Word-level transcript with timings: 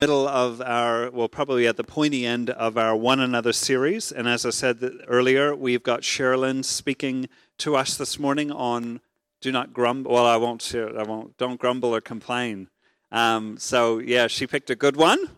middle 0.00 0.28
of 0.28 0.60
our, 0.60 1.10
well, 1.10 1.28
probably 1.28 1.66
at 1.66 1.76
the 1.76 1.82
pointy 1.82 2.24
end 2.24 2.50
of 2.50 2.78
our 2.78 2.94
One 2.94 3.18
Another 3.18 3.52
series. 3.52 4.12
And 4.12 4.28
as 4.28 4.46
I 4.46 4.50
said 4.50 4.80
earlier, 5.08 5.56
we've 5.56 5.82
got 5.82 6.02
Sherilyn 6.02 6.64
speaking 6.64 7.28
to 7.58 7.74
us 7.74 7.96
this 7.96 8.16
morning 8.16 8.52
on 8.52 9.00
do 9.40 9.50
not 9.50 9.72
grumble. 9.72 10.12
Well, 10.12 10.26
I 10.26 10.36
won't 10.36 10.62
share, 10.62 10.96
I 10.98 11.02
won't, 11.02 11.36
don't 11.36 11.58
grumble 11.58 11.94
or 11.94 12.00
complain. 12.00 12.68
Um, 13.10 13.58
so, 13.58 13.98
yeah, 13.98 14.28
she 14.28 14.46
picked 14.46 14.70
a 14.70 14.76
good 14.76 14.96
one. 14.96 15.30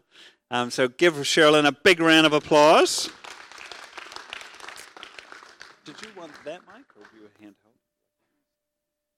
Um, 0.51 0.71
so 0.71 0.89
give 0.89 1.15
Sherilyn 1.15 1.67
a 1.67 1.73
big 1.73 2.01
round 2.01 2.27
of 2.27 2.35
applause. 2.35 3.09
Did 5.87 5.95
you 6.03 6.09
want 6.19 6.33
that 6.45 6.61
mic 6.67 6.85
or 6.97 7.05
do 7.11 7.19
you 7.19 7.27
a 7.27 7.45
handheld? 7.45 7.55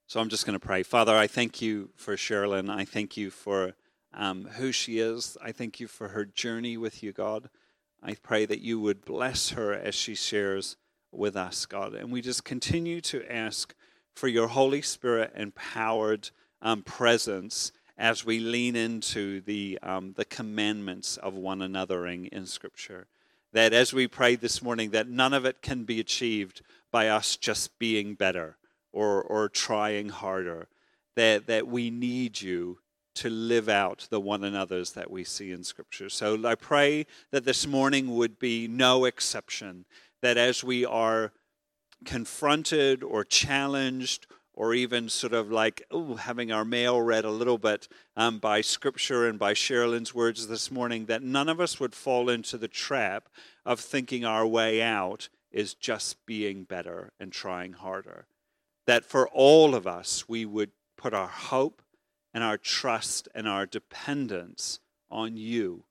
So 0.07 0.21
I'm 0.21 0.29
just 0.29 0.45
going 0.45 0.57
to 0.57 0.65
pray. 0.65 0.83
Father, 0.83 1.15
I 1.17 1.27
thank 1.27 1.61
you 1.61 1.89
for 1.95 2.15
Sherilyn. 2.15 2.69
I 2.69 2.85
thank 2.85 3.17
you 3.17 3.29
for 3.29 3.73
um, 4.13 4.45
who 4.45 4.71
she 4.71 4.99
is. 4.99 5.37
I 5.41 5.51
thank 5.51 5.79
you 5.79 5.87
for 5.87 6.09
her 6.09 6.25
journey 6.25 6.77
with 6.77 7.03
you, 7.03 7.11
God. 7.11 7.49
I 8.01 8.15
pray 8.15 8.45
that 8.45 8.61
you 8.61 8.79
would 8.79 9.05
bless 9.05 9.51
her 9.51 9.73
as 9.73 9.95
she 9.95 10.15
shares 10.15 10.75
with 11.11 11.35
us, 11.35 11.65
God. 11.65 11.93
And 11.93 12.11
we 12.11 12.21
just 12.21 12.43
continue 12.43 12.99
to 13.01 13.23
ask 13.31 13.73
for 14.15 14.27
your 14.27 14.47
Holy 14.47 14.81
Spirit 14.81 15.31
empowered 15.35 16.29
um, 16.61 16.83
presence 16.83 17.71
as 17.97 18.25
we 18.25 18.39
lean 18.39 18.75
into 18.75 19.41
the, 19.41 19.79
um, 19.83 20.13
the 20.17 20.25
commandments 20.25 21.17
of 21.17 21.33
one 21.33 21.61
another 21.61 22.07
in, 22.07 22.25
in 22.27 22.45
Scripture. 22.45 23.07
That 23.53 23.73
as 23.73 23.93
we 23.93 24.07
prayed 24.07 24.41
this 24.41 24.61
morning, 24.61 24.89
that 24.91 25.07
none 25.07 25.33
of 25.33 25.45
it 25.45 25.61
can 25.61 25.83
be 25.83 25.99
achieved 25.99 26.61
by 26.91 27.07
us 27.09 27.37
just 27.37 27.77
being 27.77 28.15
better 28.15 28.57
or, 28.91 29.21
or 29.21 29.47
trying 29.47 30.09
harder. 30.09 30.67
That, 31.15 31.45
that 31.45 31.67
we 31.67 31.91
need 31.91 32.41
you 32.41 32.79
to 33.15 33.29
live 33.29 33.69
out 33.69 34.07
the 34.09 34.19
one 34.19 34.43
another's 34.43 34.93
that 34.93 35.11
we 35.11 35.23
see 35.23 35.51
in 35.51 35.63
Scripture. 35.63 36.09
So 36.09 36.39
I 36.45 36.55
pray 36.55 37.05
that 37.31 37.45
this 37.45 37.67
morning 37.67 38.15
would 38.15 38.39
be 38.39 38.67
no 38.67 39.05
exception, 39.05 39.85
that 40.21 40.37
as 40.37 40.63
we 40.63 40.85
are 40.85 41.31
confronted 42.05 43.03
or 43.03 43.23
challenged, 43.23 44.27
or 44.53 44.73
even 44.73 45.09
sort 45.09 45.33
of 45.33 45.51
like 45.51 45.83
ooh, 45.93 46.15
having 46.15 46.51
our 46.51 46.65
mail 46.65 47.01
read 47.01 47.25
a 47.25 47.31
little 47.31 47.57
bit 47.57 47.87
um, 48.15 48.39
by 48.39 48.61
Scripture 48.61 49.27
and 49.27 49.39
by 49.39 49.53
Sherilyn's 49.53 50.13
words 50.13 50.47
this 50.47 50.69
morning, 50.69 51.05
that 51.05 51.23
none 51.23 51.49
of 51.49 51.59
us 51.59 51.79
would 51.79 51.95
fall 51.95 52.29
into 52.29 52.57
the 52.57 52.67
trap 52.67 53.29
of 53.65 53.79
thinking 53.79 54.23
our 54.23 54.45
way 54.45 54.81
out 54.81 55.29
is 55.51 55.73
just 55.73 56.25
being 56.25 56.63
better 56.63 57.11
and 57.19 57.31
trying 57.31 57.73
harder. 57.73 58.27
That 58.85 59.05
for 59.05 59.27
all 59.29 59.75
of 59.75 59.87
us, 59.87 60.27
we 60.27 60.45
would 60.45 60.71
put 60.97 61.13
our 61.13 61.27
hope 61.27 61.81
and 62.33 62.43
our 62.43 62.57
trust 62.57 63.27
and 63.35 63.47
our 63.47 63.65
dependence 63.65 64.79
on 65.09 65.37
you, 65.37 65.83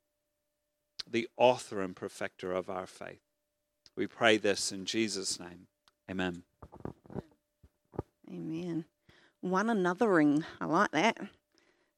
the 1.08 1.28
author 1.36 1.80
and 1.80 1.94
perfecter 1.94 2.52
of 2.52 2.68
our 2.68 2.86
faith. 2.86 3.20
We 3.96 4.06
pray 4.06 4.38
this 4.38 4.72
in 4.72 4.84
Jesus' 4.84 5.38
name. 5.38 5.66
Amen. 6.10 6.42
Amen. 8.28 8.84
One 9.40 9.66
anothering. 9.66 10.44
I 10.60 10.64
like 10.64 10.90
that. 10.92 11.18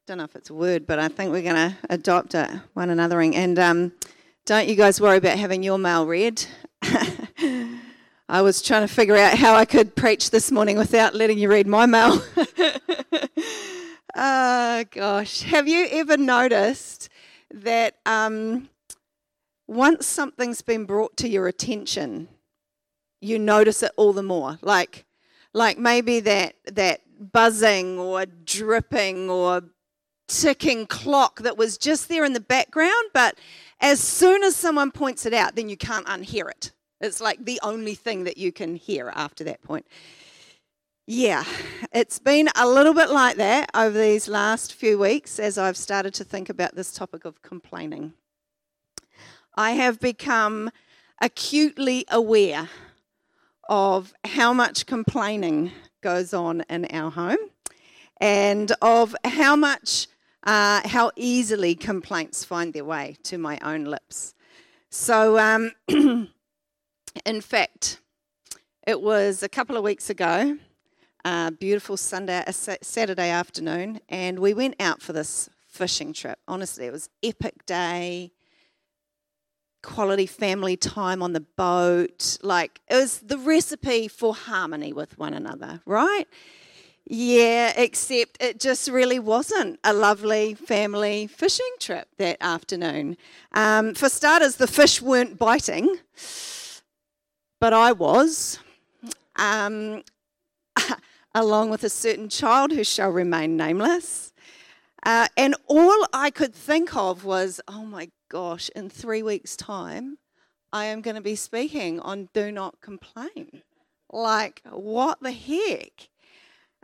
Don't 0.07 0.19
know 0.19 0.25
if 0.25 0.37
it's 0.37 0.51
a 0.51 0.55
word, 0.55 0.87
but 0.87 0.99
I 0.99 1.09
think 1.09 1.31
we're 1.31 1.43
going 1.43 1.55
to 1.55 1.77
adopt 1.89 2.35
it. 2.35 2.51
One 2.75 2.89
anothering. 2.89 3.35
And 3.35 3.59
um, 3.59 3.93
don't 4.45 4.69
you 4.69 4.75
guys 4.75 5.01
worry 5.01 5.17
about 5.17 5.39
having 5.39 5.63
your 5.63 5.79
mail 5.79 6.07
read. 6.07 6.45
I 8.29 8.43
was 8.43 8.61
trying 8.61 8.87
to 8.87 8.93
figure 8.93 9.17
out 9.17 9.39
how 9.39 9.55
I 9.55 9.65
could 9.65 9.95
preach 9.95 10.31
this 10.31 10.51
morning 10.51 10.77
without 10.77 11.15
letting 11.15 11.39
you 11.39 11.49
read 11.49 11.67
my 11.67 11.87
mail. 11.87 12.23
Oh, 14.17 14.85
gosh. 14.91 15.43
Have 15.43 15.67
you 15.67 15.89
ever 15.91 16.17
noticed 16.17 17.09
that 17.53 17.97
um, 18.07 18.69
once 19.67 20.07
something's 20.07 20.63
been 20.63 20.85
brought 20.85 21.17
to 21.17 21.29
your 21.29 21.49
attention, 21.49 22.29
you 23.21 23.39
notice 23.39 23.83
it 23.83 23.91
all 23.97 24.13
the 24.13 24.23
more? 24.23 24.59
Like, 24.63 25.05
like 25.53 25.79
maybe 25.79 26.21
that, 26.21 26.55
that 26.73 27.01
buzzing 27.33 27.99
or 27.99 28.27
dripping 28.27 29.29
or 29.31 29.63
ticking 30.29 30.87
clock 30.87 31.41
that 31.41 31.57
was 31.57 31.77
just 31.77 32.09
there 32.09 32.25
in 32.25 32.35
the 32.35 32.41
background, 32.41 33.11
but 33.13 33.37
as 33.81 34.01
soon 34.01 34.43
as 34.45 34.55
someone 34.55 34.93
points 34.93 35.27
it 35.27 35.35
out, 35.35 35.57
then 35.57 35.69
you 35.69 35.77
can't 35.77 36.07
unhear 36.07 36.49
it. 36.49 36.71
It's 37.01 37.21
like 37.21 37.45
the 37.45 37.61
only 37.63 37.95
thing 37.95 38.25
that 38.25 38.39
you 38.39 38.53
can 38.53 38.77
hear 38.77 39.13
after 39.15 39.45
that 39.45 39.61
point. 39.63 39.87
Yeah, 41.07 41.45
it's 41.93 42.19
been 42.19 42.49
a 42.57 42.67
little 42.67 42.95
bit 42.95 43.11
like 43.11 43.37
that 43.37 43.69
over 43.75 43.99
these 43.99 44.27
last 44.27 44.73
few 44.73 44.99
weeks 44.99 45.39
as 45.39 45.59
I've 45.59 45.77
started 45.77 46.15
to 46.15 46.25
think 46.25 46.49
about 46.49 46.77
this 46.77 46.93
topic 46.93 47.27
of 47.27 47.43
complaining. 47.43 48.15
I 49.55 49.73
have 49.73 50.01
become 50.01 50.71
acutely 51.21 52.07
aware 52.11 52.71
of 53.69 54.15
how 54.25 54.55
much 54.55 54.87
complaining 54.87 55.73
goes 56.01 56.33
on 56.33 56.63
in 56.71 56.87
our 56.87 57.11
home 57.11 57.51
and 58.19 58.73
of 58.81 59.15
how 59.25 59.57
much, 59.57 60.07
uh, 60.45 60.89
how 60.89 61.11
easily 61.17 61.75
complaints 61.75 62.47
find 62.47 62.73
their 62.73 62.87
way 62.87 63.19
to 63.25 63.37
my 63.37 63.59
own 63.61 63.85
lips. 63.85 64.35
So, 64.89 65.39
um, 65.39 65.73
in 67.27 67.41
fact, 67.43 68.01
it 68.87 69.03
was 69.03 69.43
a 69.43 69.51
couple 69.51 69.77
of 69.77 69.85
weeks 69.85 70.09
ago 70.09 70.57
uh, 71.25 71.51
beautiful 71.51 71.97
Sunday, 71.97 72.45
Saturday 72.51 73.31
afternoon, 73.31 74.01
and 74.09 74.39
we 74.39 74.53
went 74.53 74.77
out 74.79 75.01
for 75.01 75.13
this 75.13 75.49
fishing 75.67 76.13
trip. 76.13 76.39
Honestly, 76.47 76.87
it 76.87 76.93
was 76.93 77.09
epic 77.23 77.65
day, 77.67 78.33
quality 79.83 80.27
family 80.27 80.77
time 80.77 81.23
on 81.23 81.33
the 81.33 81.41
boat. 81.41 82.39
Like 82.43 82.81
it 82.89 82.97
was 82.97 83.21
the 83.21 83.39
recipe 83.39 84.09
for 84.09 84.35
harmony 84.35 84.93
with 84.93 85.19
one 85.19 85.35
another, 85.35 85.81
right? 85.87 86.27
Yeah, 87.07 87.73
except 87.77 88.43
it 88.43 88.59
just 88.59 88.89
really 88.89 89.19
wasn't 89.19 89.79
a 89.85 89.93
lovely 89.93 90.55
family 90.55 91.27
fishing 91.27 91.71
trip 91.79 92.09
that 92.17 92.39
afternoon. 92.41 93.19
Um, 93.53 93.95
for 93.95 94.09
starters, 94.09 94.57
the 94.57 94.67
fish 94.67 95.03
weren't 95.03 95.39
biting, 95.39 95.99
but 97.61 97.75
I 97.75 97.93
was. 97.93 98.59
Um, 99.37 100.03
along 101.35 101.71
with 101.71 101.85
a 101.85 101.89
certain 101.89 102.29
child 102.29 102.73
who 102.73 102.85
shall 102.85 103.11
remain 103.11 103.57
nameless. 103.57 104.33
Uh, 105.05 105.29
and 105.37 105.55
all 105.67 106.07
I 106.13 106.31
could 106.31 106.55
think 106.55 106.97
of 106.97 107.25
was, 107.25 107.61
oh 107.69 107.85
my 107.85 108.11
gosh, 108.29 108.71
in 108.75 108.89
three 108.89 109.23
weeks' 109.23 109.57
time, 109.57 110.19
I 110.73 110.87
am 110.87 111.03
going 111.03 111.17
to 111.17 111.21
be 111.21 111.37
speaking 111.37 112.01
on 112.01 112.29
Do 112.33 112.51
Not 112.51 112.81
Complain. 112.81 113.63
Like, 114.11 114.63
what 114.71 115.21
the 115.21 115.33
heck? 115.33 116.09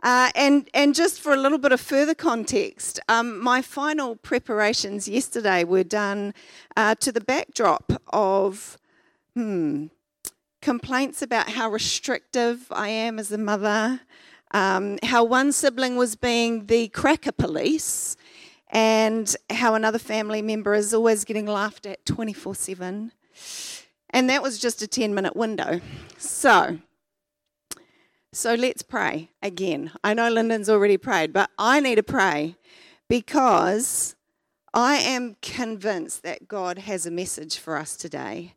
Uh, 0.03 0.31
and, 0.35 0.69
and 0.73 0.95
just 0.95 1.21
for 1.21 1.33
a 1.33 1.37
little 1.37 1.57
bit 1.57 1.71
of 1.71 1.79
further 1.79 2.15
context, 2.15 2.99
um, 3.07 3.39
my 3.39 3.61
final 3.61 4.15
preparations 4.15 5.07
yesterday 5.07 5.63
were 5.63 5.83
done 5.83 6.33
uh, 6.75 6.95
to 6.95 7.11
the 7.11 7.21
backdrop 7.21 8.01
of 8.11 8.77
hmm, 9.35 9.87
complaints 10.61 11.21
about 11.21 11.49
how 11.49 11.69
restrictive 11.69 12.67
I 12.71 12.89
am 12.89 13.19
as 13.19 13.31
a 13.31 13.37
mother, 13.37 14.01
um, 14.51 14.97
how 15.03 15.23
one 15.23 15.51
sibling 15.51 15.95
was 15.95 16.15
being 16.15 16.67
the 16.67 16.87
cracker 16.89 17.31
police, 17.31 18.15
and 18.69 19.35
how 19.49 19.75
another 19.75 19.99
family 19.99 20.41
member 20.41 20.73
is 20.73 20.93
always 20.93 21.25
getting 21.25 21.45
laughed 21.45 21.85
at 21.85 22.05
24 22.05 22.55
7. 22.55 23.11
And 24.11 24.29
that 24.29 24.43
was 24.43 24.59
just 24.59 24.81
a 24.81 24.87
10 24.87 25.13
minute 25.13 25.35
window. 25.35 25.81
So, 26.17 26.79
so 28.33 28.55
let's 28.55 28.81
pray 28.81 29.29
again. 29.41 29.91
I 30.03 30.13
know 30.13 30.29
Lyndon's 30.29 30.69
already 30.69 30.97
prayed, 30.97 31.33
but 31.33 31.49
I 31.57 31.79
need 31.79 31.95
to 31.95 32.03
pray 32.03 32.55
because 33.07 34.15
I 34.73 34.95
am 34.95 35.35
convinced 35.41 36.23
that 36.23 36.47
God 36.47 36.77
has 36.77 37.05
a 37.05 37.11
message 37.11 37.57
for 37.57 37.75
us 37.75 37.97
today, 37.97 38.53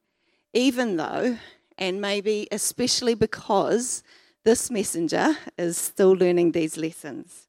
even 0.52 0.96
though, 0.96 1.38
and 1.76 2.00
maybe 2.00 2.46
especially 2.52 3.14
because, 3.14 4.04
this 4.44 4.70
messenger 4.70 5.36
is 5.56 5.78
still 5.78 6.12
learning 6.12 6.52
these 6.52 6.76
lessons. 6.76 7.48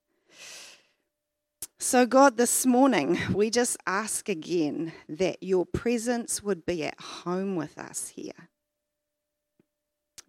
So, 1.78 2.06
God, 2.06 2.38
this 2.38 2.66
morning, 2.66 3.20
we 3.34 3.50
just 3.50 3.78
ask 3.86 4.30
again 4.30 4.94
that 5.10 5.44
your 5.44 5.66
presence 5.66 6.42
would 6.42 6.66
be 6.66 6.86
at 6.86 7.00
home 7.00 7.58
with 7.58 7.78
us 7.78 8.14
here, 8.16 8.50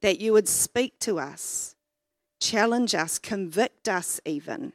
that 0.00 0.20
you 0.20 0.32
would 0.32 0.48
speak 0.48 0.98
to 1.00 1.20
us, 1.20 1.76
challenge 2.40 2.94
us, 2.94 3.18
convict 3.18 3.88
us 3.88 4.20
even, 4.26 4.72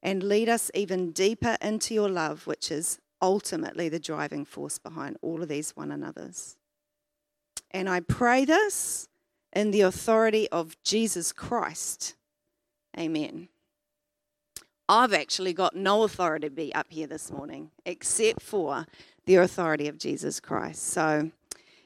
and 0.00 0.22
lead 0.22 0.48
us 0.48 0.70
even 0.74 1.10
deeper 1.10 1.58
into 1.60 1.92
your 1.92 2.08
love, 2.08 2.46
which 2.46 2.70
is 2.70 3.00
ultimately 3.20 3.88
the 3.88 4.00
driving 4.00 4.44
force 4.44 4.78
behind 4.78 5.16
all 5.22 5.42
of 5.42 5.48
these 5.48 5.76
one 5.76 5.90
another's. 5.90 6.56
And 7.72 7.88
I 7.88 8.00
pray 8.00 8.44
this 8.44 9.08
in 9.52 9.70
the 9.70 9.82
authority 9.82 10.48
of 10.50 10.76
Jesus 10.82 11.32
Christ. 11.32 12.14
Amen. 12.98 13.48
I've 14.88 15.12
actually 15.12 15.52
got 15.52 15.74
no 15.74 16.02
authority 16.02 16.48
to 16.48 16.54
be 16.54 16.74
up 16.74 16.86
here 16.90 17.06
this 17.06 17.30
morning 17.30 17.70
except 17.86 18.42
for 18.42 18.86
the 19.24 19.36
authority 19.36 19.88
of 19.88 19.98
Jesus 19.98 20.40
Christ. 20.40 20.82
So, 20.88 21.30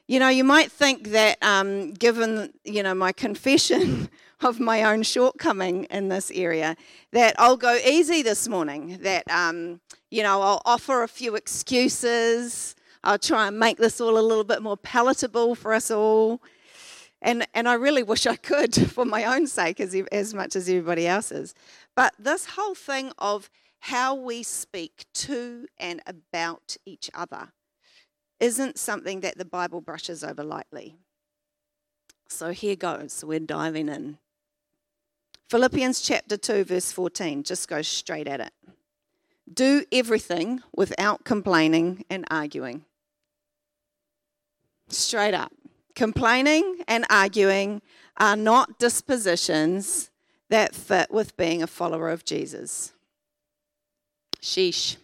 you 0.07 0.19
know, 0.19 0.29
you 0.29 0.43
might 0.43 0.71
think 0.71 1.09
that 1.09 1.37
um, 1.41 1.93
given, 1.93 2.53
you 2.63 2.83
know, 2.83 2.93
my 2.93 3.11
confession 3.11 4.09
of 4.41 4.59
my 4.59 4.83
own 4.83 5.03
shortcoming 5.03 5.85
in 5.85 6.09
this 6.09 6.31
area, 6.31 6.75
that 7.11 7.35
I'll 7.39 7.57
go 7.57 7.75
easy 7.75 8.21
this 8.21 8.47
morning, 8.47 8.99
that, 9.01 9.29
um, 9.31 9.79
you 10.09 10.23
know, 10.23 10.41
I'll 10.41 10.61
offer 10.65 11.03
a 11.03 11.07
few 11.07 11.35
excuses, 11.35 12.75
I'll 13.03 13.19
try 13.19 13.47
and 13.47 13.57
make 13.57 13.77
this 13.77 14.01
all 14.01 14.17
a 14.17 14.19
little 14.19 14.43
bit 14.43 14.61
more 14.61 14.77
palatable 14.77 15.55
for 15.55 15.73
us 15.73 15.91
all. 15.91 16.41
And, 17.21 17.47
and 17.53 17.67
I 17.67 17.73
really 17.73 18.03
wish 18.03 18.25
I 18.25 18.35
could 18.35 18.75
for 18.91 19.05
my 19.05 19.25
own 19.25 19.47
sake 19.47 19.79
as, 19.79 19.95
as 20.11 20.33
much 20.33 20.55
as 20.55 20.69
everybody 20.69 21.07
else's. 21.07 21.53
But 21.95 22.13
this 22.19 22.45
whole 22.55 22.75
thing 22.75 23.11
of 23.17 23.49
how 23.79 24.15
we 24.15 24.43
speak 24.43 25.05
to 25.13 25.67
and 25.79 26.01
about 26.05 26.77
each 26.85 27.09
other 27.13 27.49
isn't 28.39 28.77
something 28.77 29.21
that 29.21 29.37
the 29.37 29.45
Bible 29.45 29.81
brushes 29.81 30.23
over 30.23 30.43
lightly. 30.43 30.95
So 32.29 32.51
here 32.51 32.75
goes. 32.75 33.23
We're 33.25 33.39
diving 33.39 33.89
in. 33.89 34.17
Philippians 35.49 36.01
chapter 36.01 36.35
2, 36.35 36.65
verse 36.65 36.91
14, 36.91 37.43
just 37.43 37.69
go 37.69 37.81
straight 37.81 38.27
at 38.27 38.41
it. 38.41 38.51
Do 39.51 39.85
everything 39.93 40.61
without 40.75 41.23
complaining 41.23 42.03
and 42.09 42.25
arguing. 42.29 42.83
Straight 44.89 45.33
up. 45.33 45.53
Complaining 45.97 46.83
and 46.87 47.07
arguing 47.09 47.81
are 48.17 48.35
not 48.35 48.77
dispositions 48.77 50.11
that 50.47 50.75
fit 50.75 51.09
with 51.09 51.35
being 51.35 51.63
a 51.63 51.65
follower 51.65 52.11
of 52.11 52.23
Jesus. 52.23 52.93
Sheesh. 54.39 54.97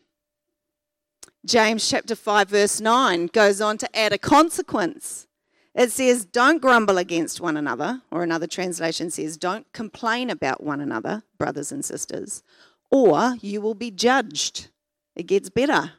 James 1.47 1.89
chapter 1.89 2.13
5, 2.13 2.47
verse 2.47 2.79
9 2.79 3.25
goes 3.33 3.59
on 3.59 3.79
to 3.79 3.97
add 3.97 4.13
a 4.13 4.19
consequence. 4.19 5.25
It 5.73 5.91
says, 5.91 6.25
Don't 6.25 6.61
grumble 6.61 6.99
against 6.99 7.41
one 7.41 7.57
another, 7.57 8.03
or 8.11 8.21
another 8.21 8.45
translation 8.45 9.09
says, 9.09 9.35
Don't 9.35 9.65
complain 9.73 10.29
about 10.29 10.63
one 10.63 10.79
another, 10.79 11.23
brothers 11.39 11.71
and 11.71 11.83
sisters, 11.83 12.43
or 12.91 13.37
you 13.41 13.61
will 13.61 13.73
be 13.73 13.89
judged. 13.89 14.67
It 15.15 15.25
gets 15.25 15.49
better. 15.49 15.93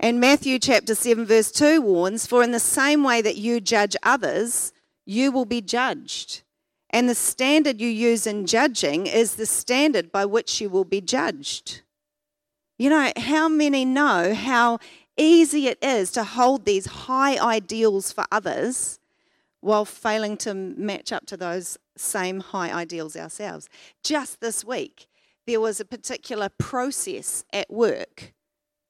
And 0.00 0.20
Matthew 0.20 0.58
chapter 0.58 0.94
7, 0.94 1.24
verse 1.24 1.50
2 1.50 1.80
warns, 1.80 2.26
For 2.26 2.42
in 2.42 2.50
the 2.50 2.60
same 2.60 3.04
way 3.04 3.22
that 3.22 3.36
you 3.36 3.60
judge 3.60 3.96
others, 4.02 4.72
you 5.06 5.30
will 5.30 5.44
be 5.44 5.60
judged. 5.60 6.42
And 6.90 7.08
the 7.08 7.14
standard 7.14 7.80
you 7.80 7.88
use 7.88 8.26
in 8.26 8.46
judging 8.46 9.06
is 9.06 9.34
the 9.34 9.46
standard 9.46 10.12
by 10.12 10.24
which 10.26 10.60
you 10.60 10.68
will 10.68 10.84
be 10.84 11.00
judged. 11.00 11.82
You 12.78 12.90
know, 12.90 13.12
how 13.16 13.48
many 13.48 13.84
know 13.84 14.34
how 14.34 14.78
easy 15.16 15.68
it 15.68 15.82
is 15.82 16.10
to 16.12 16.24
hold 16.24 16.64
these 16.64 16.86
high 16.86 17.38
ideals 17.38 18.12
for 18.12 18.24
others 18.32 18.98
while 19.60 19.84
failing 19.84 20.36
to 20.38 20.54
match 20.54 21.12
up 21.12 21.24
to 21.26 21.36
those 21.36 21.78
same 21.96 22.40
high 22.40 22.72
ideals 22.72 23.16
ourselves? 23.16 23.68
Just 24.02 24.40
this 24.40 24.64
week, 24.64 25.06
there 25.46 25.60
was 25.60 25.80
a 25.80 25.84
particular 25.84 26.48
process 26.48 27.44
at 27.52 27.72
work 27.72 28.32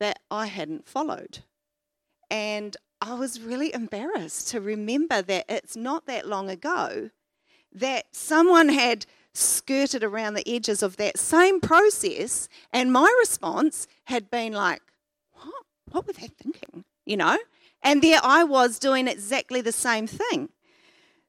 that 0.01 0.19
I 0.31 0.47
hadn't 0.47 0.89
followed. 0.89 1.41
And 2.31 2.77
I 3.01 3.15
was 3.15 3.41
really 3.41 3.73
embarrassed 3.75 4.49
to 4.49 4.61
remember 4.61 5.23
that 5.23 5.45
it's 5.49 5.77
not 5.77 6.07
that 6.07 6.27
long 6.27 6.49
ago 6.51 7.11
that 7.73 8.07
someone 8.13 8.69
had 8.69 9.05
skirted 9.35 10.05
around 10.05 10.35
the 10.35 10.49
edges 10.49 10.83
of 10.83 10.97
that 10.97 11.19
same 11.19 11.61
process, 11.61 12.49
and 12.73 12.93
my 12.93 13.13
response 13.21 13.87
had 14.05 14.31
been 14.31 14.53
like, 14.53 14.81
What? 15.33 15.65
What 15.91 16.07
were 16.07 16.13
they 16.13 16.29
thinking? 16.29 16.85
You 17.05 17.17
know? 17.17 17.39
And 17.83 18.01
there 18.01 18.21
I 18.23 18.45
was 18.45 18.79
doing 18.79 19.09
exactly 19.09 19.61
the 19.61 19.73
same 19.73 20.07
thing. 20.07 20.49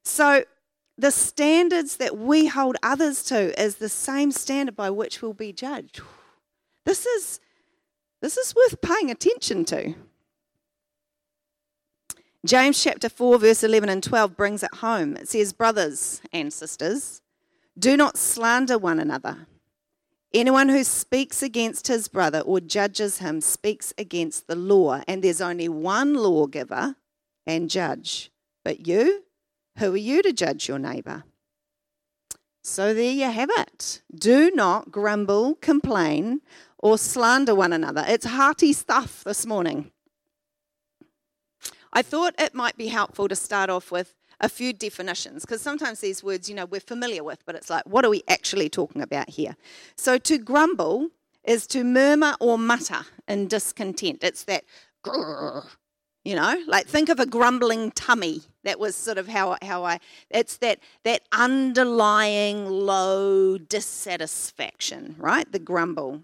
So 0.04 0.46
the 0.98 1.12
standards 1.12 1.98
that 1.98 2.18
we 2.18 2.48
hold 2.48 2.78
others 2.82 3.24
to 3.24 3.60
is 3.62 3.76
the 3.76 3.90
same 3.90 4.32
standard 4.32 4.76
by 4.76 4.90
which 4.90 5.22
we'll 5.22 5.34
be 5.34 5.52
judged. 5.52 6.00
This 6.86 7.06
is 7.06 7.42
this 8.26 8.38
is 8.38 8.56
worth 8.56 8.82
paying 8.82 9.12
attention 9.12 9.64
to. 9.66 9.94
James 12.44 12.82
chapter 12.82 13.08
4, 13.08 13.38
verse 13.38 13.64
11 13.64 13.88
and 13.88 14.02
12 14.02 14.36
brings 14.36 14.64
it 14.64 14.74
home. 14.78 15.16
It 15.16 15.30
says, 15.30 15.54
Brothers 15.54 16.24
and 16.34 16.52
sisters, 16.52 17.22
do 17.78 17.96
not 17.96 18.18
slander 18.18 18.80
one 18.80 19.00
another. 19.00 19.46
Anyone 20.34 20.70
who 20.70 20.84
speaks 20.84 21.44
against 21.44 21.86
his 21.86 22.08
brother 22.08 22.40
or 22.40 22.60
judges 22.60 23.20
him 23.20 23.42
speaks 23.42 23.94
against 23.96 24.48
the 24.48 24.56
law, 24.56 25.04
and 25.08 25.24
there's 25.24 25.40
only 25.40 25.70
one 25.70 26.16
lawgiver 26.16 26.96
and 27.46 27.70
judge. 27.70 28.32
But 28.64 28.88
you, 28.88 29.24
who 29.78 29.94
are 29.94 29.98
you 29.98 30.24
to 30.24 30.34
judge 30.34 30.68
your 30.68 30.80
neighbor? 30.80 31.26
So 32.64 32.96
there 32.96 33.12
you 33.12 33.30
have 33.30 33.52
it. 33.56 34.02
Do 34.16 34.50
not 34.50 34.92
grumble, 34.92 35.54
complain, 35.62 36.42
or 36.80 36.98
slander 36.98 37.56
one 37.56 37.74
another. 37.74 38.04
It's 38.08 38.26
hearty 38.26 38.74
stuff 38.74 39.24
this 39.24 39.46
morning. 39.46 39.92
I 41.94 42.02
thought 42.02 42.36
it 42.38 42.54
might 42.54 42.78
be 42.78 42.88
helpful 42.88 43.28
to 43.30 43.36
start 43.36 43.70
off 43.70 43.92
with 43.92 44.16
a 44.42 44.50
few 44.50 44.74
definitions 44.74 45.44
because 45.44 45.62
sometimes 45.62 46.02
these 46.02 46.24
words, 46.24 46.50
you 46.50 46.56
know, 46.56 46.66
we're 46.66 46.82
familiar 46.82 47.24
with, 47.24 47.46
but 47.46 47.56
it's 47.56 47.70
like, 47.70 47.86
what 47.86 48.04
are 48.04 48.10
we 48.10 48.22
actually 48.28 48.70
talking 48.70 49.02
about 49.02 49.30
here? 49.30 49.56
So 49.96 50.18
to 50.18 50.38
grumble 50.38 51.10
is 51.46 51.68
to 51.68 51.84
murmur 51.84 52.36
or 52.40 52.58
mutter 52.58 53.06
in 53.28 53.48
discontent. 53.48 54.20
It's 54.24 54.44
that, 54.44 54.66
you 56.26 56.36
know, 56.36 56.62
like 56.68 56.88
think 56.88 57.08
of 57.10 57.20
a 57.20 57.26
grumbling 57.26 57.92
tummy. 57.92 58.42
That 58.64 58.80
was 58.80 58.96
sort 58.96 59.18
of 59.18 59.28
how 59.28 59.58
how 59.62 59.86
I. 59.86 60.00
It's 60.32 60.58
that 60.58 60.80
that 61.04 61.22
underlying 61.32 62.68
low 62.68 63.58
dissatisfaction, 63.60 65.16
right? 65.20 65.50
The 65.50 65.60
grumble. 65.60 66.24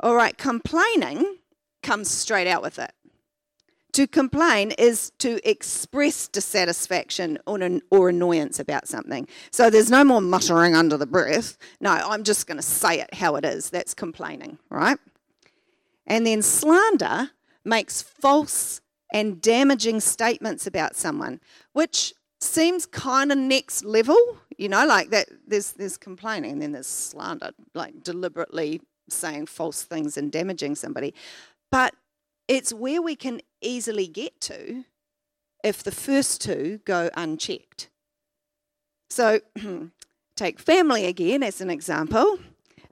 All 0.00 0.14
right, 0.14 0.36
complaining 0.36 1.38
comes 1.82 2.10
straight 2.10 2.46
out 2.46 2.62
with 2.62 2.78
it. 2.78 2.92
To 3.92 4.06
complain 4.06 4.70
is 4.72 5.10
to 5.18 5.40
express 5.48 6.28
dissatisfaction 6.28 7.38
or, 7.46 7.60
an, 7.60 7.82
or 7.90 8.10
annoyance 8.10 8.60
about 8.60 8.86
something. 8.86 9.26
So 9.50 9.70
there's 9.70 9.90
no 9.90 10.04
more 10.04 10.20
muttering 10.20 10.76
under 10.76 10.96
the 10.96 11.06
breath. 11.06 11.58
No, 11.80 11.90
I'm 11.90 12.22
just 12.22 12.46
going 12.46 12.58
to 12.58 12.62
say 12.62 13.00
it 13.00 13.14
how 13.14 13.34
it 13.36 13.44
is. 13.44 13.70
That's 13.70 13.94
complaining, 13.94 14.58
right? 14.70 14.98
And 16.06 16.26
then 16.26 16.42
slander 16.42 17.30
makes 17.64 18.02
false 18.02 18.80
and 19.12 19.40
damaging 19.40 20.00
statements 20.00 20.66
about 20.66 20.94
someone, 20.94 21.40
which 21.72 22.12
seems 22.40 22.86
kind 22.86 23.32
of 23.32 23.38
next 23.38 23.84
level, 23.84 24.38
you 24.58 24.68
know, 24.68 24.86
like 24.86 25.10
that 25.10 25.28
there's 25.46 25.72
there's 25.72 25.96
complaining 25.96 26.52
and 26.52 26.62
then 26.62 26.72
there's 26.72 26.86
slander, 26.86 27.50
like 27.74 28.02
deliberately 28.02 28.80
saying 29.12 29.46
false 29.46 29.82
things 29.82 30.16
and 30.16 30.30
damaging 30.32 30.74
somebody. 30.74 31.14
But 31.70 31.94
it's 32.46 32.72
where 32.72 33.02
we 33.02 33.14
can 33.14 33.40
easily 33.60 34.06
get 34.06 34.40
to 34.42 34.84
if 35.62 35.82
the 35.82 35.92
first 35.92 36.40
two 36.40 36.80
go 36.84 37.10
unchecked. 37.16 37.90
So, 39.10 39.40
take 40.36 40.58
family 40.58 41.06
again 41.06 41.42
as 41.42 41.60
an 41.60 41.70
example. 41.70 42.38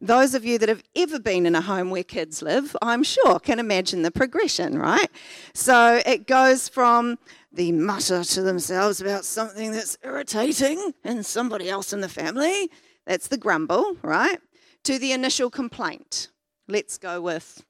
Those 0.01 0.35
of 0.35 0.45
you 0.45 0.59
that 0.59 0.69
have 0.69 0.83
ever 0.95 1.19
been 1.19 1.47
in 1.47 1.55
a 1.55 1.63
home 1.63 1.89
where 1.89 2.05
kids 2.05 2.43
live, 2.43 2.77
I'm 2.83 3.03
sure, 3.03 3.39
can 3.39 3.59
imagine 3.59 4.03
the 4.03 4.11
progression, 4.11 4.79
right? 4.79 5.09
So 5.55 6.03
it 6.05 6.27
goes 6.27 6.69
from 6.69 7.19
the 7.51 7.73
mutter 7.73 8.23
to 8.23 8.43
themselves 8.43 9.01
about 9.01 9.25
something 9.25 9.73
that's 9.73 9.97
irritating 10.05 10.93
in 11.03 11.23
somebody 11.23 11.71
else 11.71 11.95
in 11.95 12.03
the 12.03 12.11
family, 12.11 12.71
that's 13.07 13.29
the 13.29 13.39
grumble, 13.39 13.97
right? 14.03 14.39
To 14.87 15.01
the 15.01 15.11
initial 15.11 15.51
complaint. 15.51 16.29
Let's 16.69 16.97
go 16.97 17.21
with, 17.21 17.65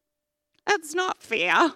it's 0.68 0.94
not 0.94 1.22
fair. 1.22 1.72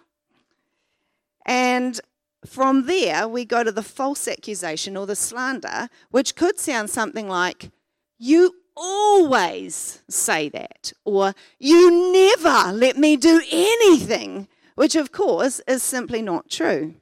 And 1.47 1.99
from 2.45 2.85
there, 2.85 3.27
we 3.27 3.47
go 3.47 3.65
to 3.65 3.73
the 3.73 3.83
false 3.83 4.29
accusation 4.29 4.99
or 4.99 5.07
the 5.07 5.17
slander, 5.17 5.89
which 6.11 6.37
could 6.37 6.59
sound 6.59 6.91
something 6.91 7.27
like, 7.27 7.71
You 8.19 8.55
always 8.77 10.03
say 10.11 10.51
that, 10.51 10.93
or 11.07 11.33
You 11.59 12.13
never 12.13 12.71
let 12.75 12.99
me 12.99 13.17
do 13.17 13.41
anything, 13.51 14.47
which 14.75 14.95
of 14.95 15.11
course 15.11 15.63
is 15.67 15.83
simply 15.83 16.21
not 16.21 16.51
true. 16.51 16.97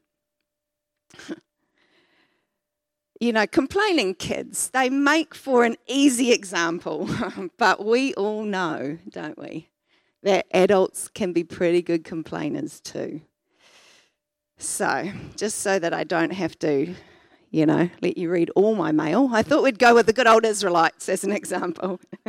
you 3.20 3.32
know, 3.32 3.46
complaining 3.46 4.14
kids, 4.14 4.70
they 4.70 4.88
make 4.88 5.34
for 5.34 5.64
an 5.64 5.76
easy 5.86 6.32
example, 6.32 7.08
but 7.58 7.84
we 7.84 8.14
all 8.14 8.44
know, 8.44 8.98
don't 9.08 9.38
we, 9.38 9.68
that 10.22 10.46
adults 10.52 11.08
can 11.08 11.32
be 11.32 11.44
pretty 11.44 11.82
good 11.82 12.04
complainers 12.04 12.80
too. 12.80 13.20
So, 14.56 15.10
just 15.36 15.58
so 15.58 15.78
that 15.78 15.94
I 15.94 16.04
don't 16.04 16.32
have 16.32 16.58
to 16.60 16.94
you 17.50 17.64
know, 17.64 17.88
let 18.02 18.18
you 18.18 18.30
read 18.30 18.50
all 18.54 18.74
my 18.74 18.92
mail. 18.92 19.30
I 19.32 19.42
thought 19.42 19.62
we'd 19.62 19.78
go 19.78 19.94
with 19.94 20.06
the 20.06 20.12
good 20.12 20.26
old 20.26 20.44
Israelites 20.44 21.08
as 21.08 21.24
an 21.24 21.32
example. 21.32 21.98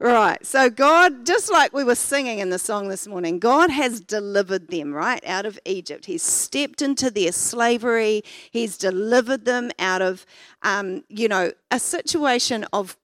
right, 0.00 0.44
so 0.46 0.70
God, 0.70 1.26
just 1.26 1.50
like 1.50 1.72
we 1.72 1.82
were 1.82 1.94
singing 1.94 2.38
in 2.38 2.50
the 2.50 2.58
song 2.58 2.88
this 2.88 3.06
morning, 3.08 3.38
God 3.38 3.70
has 3.70 4.00
delivered 4.00 4.68
them, 4.68 4.94
right, 4.94 5.24
out 5.26 5.44
of 5.44 5.58
Egypt. 5.64 6.06
He's 6.06 6.22
stepped 6.22 6.82
into 6.82 7.10
their 7.10 7.32
slavery, 7.32 8.22
He's 8.50 8.78
delivered 8.78 9.44
them 9.44 9.70
out 9.78 10.02
of, 10.02 10.24
um, 10.62 11.02
you 11.08 11.26
know, 11.26 11.52
a 11.70 11.80
situation 11.80 12.64
of 12.72 12.96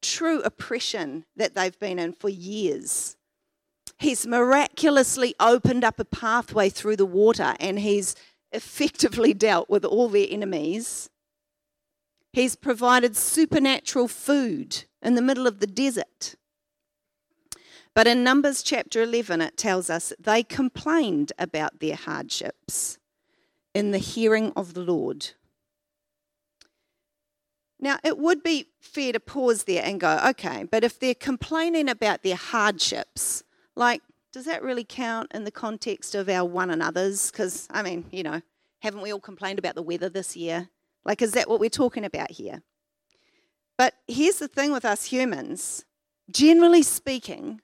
true 0.00 0.40
oppression 0.42 1.24
that 1.36 1.54
they've 1.54 1.78
been 1.78 1.98
in 1.98 2.12
for 2.12 2.28
years. 2.28 3.16
He's 3.98 4.26
miraculously 4.26 5.34
opened 5.40 5.84
up 5.84 5.98
a 5.98 6.04
pathway 6.04 6.68
through 6.68 6.96
the 6.96 7.06
water 7.06 7.54
and 7.58 7.80
he's 7.80 8.14
effectively 8.52 9.34
dealt 9.34 9.68
with 9.68 9.84
all 9.84 10.08
their 10.08 10.26
enemies. 10.30 11.10
He's 12.32 12.54
provided 12.54 13.16
supernatural 13.16 14.06
food 14.06 14.84
in 15.02 15.14
the 15.14 15.22
middle 15.22 15.46
of 15.46 15.58
the 15.58 15.66
desert. 15.66 16.36
But 17.98 18.06
in 18.06 18.22
Numbers 18.22 18.62
chapter 18.62 19.02
11, 19.02 19.40
it 19.40 19.56
tells 19.56 19.90
us 19.90 20.12
they 20.20 20.44
complained 20.44 21.32
about 21.36 21.80
their 21.80 21.96
hardships 21.96 22.96
in 23.74 23.90
the 23.90 23.98
hearing 23.98 24.52
of 24.54 24.74
the 24.74 24.82
Lord. 24.82 25.30
Now, 27.80 27.98
it 28.04 28.16
would 28.16 28.44
be 28.44 28.68
fair 28.80 29.10
to 29.10 29.18
pause 29.18 29.64
there 29.64 29.82
and 29.84 29.98
go, 29.98 30.16
okay, 30.28 30.62
but 30.62 30.84
if 30.84 31.00
they're 31.00 31.12
complaining 31.12 31.88
about 31.88 32.22
their 32.22 32.36
hardships, 32.36 33.42
like, 33.74 34.00
does 34.32 34.44
that 34.44 34.62
really 34.62 34.84
count 34.84 35.32
in 35.34 35.42
the 35.42 35.50
context 35.50 36.14
of 36.14 36.28
our 36.28 36.44
one 36.44 36.70
another's? 36.70 37.32
Because, 37.32 37.66
I 37.68 37.82
mean, 37.82 38.04
you 38.12 38.22
know, 38.22 38.42
haven't 38.78 39.02
we 39.02 39.12
all 39.12 39.18
complained 39.18 39.58
about 39.58 39.74
the 39.74 39.82
weather 39.82 40.08
this 40.08 40.36
year? 40.36 40.68
Like, 41.04 41.20
is 41.20 41.32
that 41.32 41.50
what 41.50 41.58
we're 41.58 41.68
talking 41.68 42.04
about 42.04 42.30
here? 42.30 42.62
But 43.76 43.94
here's 44.06 44.38
the 44.38 44.46
thing 44.46 44.70
with 44.70 44.84
us 44.84 45.06
humans 45.06 45.84
generally 46.30 46.82
speaking, 46.82 47.60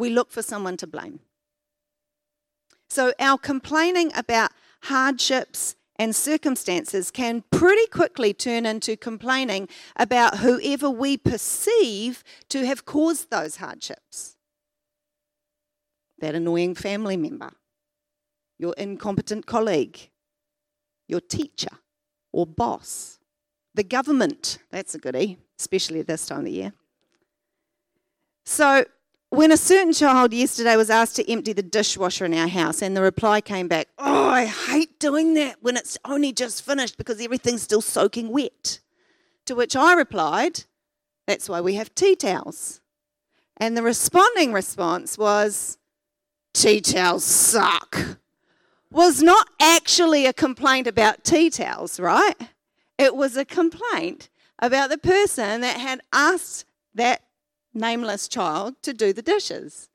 we 0.00 0.10
look 0.10 0.32
for 0.32 0.42
someone 0.42 0.76
to 0.78 0.86
blame. 0.86 1.20
So, 2.88 3.12
our 3.20 3.38
complaining 3.38 4.10
about 4.16 4.50
hardships 4.84 5.76
and 5.96 6.16
circumstances 6.16 7.10
can 7.10 7.44
pretty 7.52 7.86
quickly 7.86 8.32
turn 8.32 8.66
into 8.66 8.96
complaining 8.96 9.68
about 9.96 10.38
whoever 10.38 10.90
we 10.90 11.16
perceive 11.16 12.24
to 12.48 12.66
have 12.66 12.84
caused 12.84 13.30
those 13.30 13.56
hardships. 13.56 14.36
That 16.18 16.34
annoying 16.34 16.74
family 16.74 17.16
member, 17.16 17.52
your 18.58 18.74
incompetent 18.76 19.46
colleague, 19.46 20.10
your 21.06 21.20
teacher 21.20 21.78
or 22.32 22.46
boss, 22.46 23.18
the 23.74 23.84
government. 23.84 24.58
That's 24.70 24.94
a 24.94 24.98
goodie, 24.98 25.38
especially 25.58 26.00
at 26.00 26.06
this 26.06 26.26
time 26.26 26.46
of 26.46 26.52
year. 26.52 26.72
So, 28.44 28.84
when 29.30 29.52
a 29.52 29.56
certain 29.56 29.92
child 29.92 30.34
yesterday 30.34 30.76
was 30.76 30.90
asked 30.90 31.16
to 31.16 31.30
empty 31.30 31.52
the 31.52 31.62
dishwasher 31.62 32.24
in 32.24 32.34
our 32.34 32.48
house, 32.48 32.82
and 32.82 32.96
the 32.96 33.00
reply 33.00 33.40
came 33.40 33.68
back, 33.68 33.88
Oh, 33.96 34.28
I 34.28 34.44
hate 34.44 34.98
doing 34.98 35.34
that 35.34 35.56
when 35.60 35.76
it's 35.76 35.96
only 36.04 36.32
just 36.32 36.64
finished 36.64 36.98
because 36.98 37.20
everything's 37.20 37.62
still 37.62 37.80
soaking 37.80 38.30
wet. 38.30 38.80
To 39.46 39.54
which 39.54 39.76
I 39.76 39.94
replied, 39.94 40.64
That's 41.26 41.48
why 41.48 41.60
we 41.60 41.74
have 41.74 41.94
tea 41.94 42.16
towels. 42.16 42.80
And 43.56 43.76
the 43.76 43.82
responding 43.82 44.52
response 44.52 45.16
was, 45.16 45.78
Tea 46.52 46.80
towels 46.80 47.24
suck. 47.24 48.18
Was 48.90 49.22
not 49.22 49.48
actually 49.60 50.26
a 50.26 50.32
complaint 50.32 50.88
about 50.88 51.22
tea 51.22 51.50
towels, 51.50 52.00
right? 52.00 52.34
It 52.98 53.14
was 53.14 53.36
a 53.36 53.44
complaint 53.44 54.28
about 54.58 54.90
the 54.90 54.98
person 54.98 55.60
that 55.60 55.78
had 55.78 56.00
asked 56.12 56.64
that 56.94 57.22
nameless 57.74 58.28
child 58.28 58.74
to 58.82 58.92
do 58.92 59.12
the 59.12 59.22
dishes. 59.22 59.88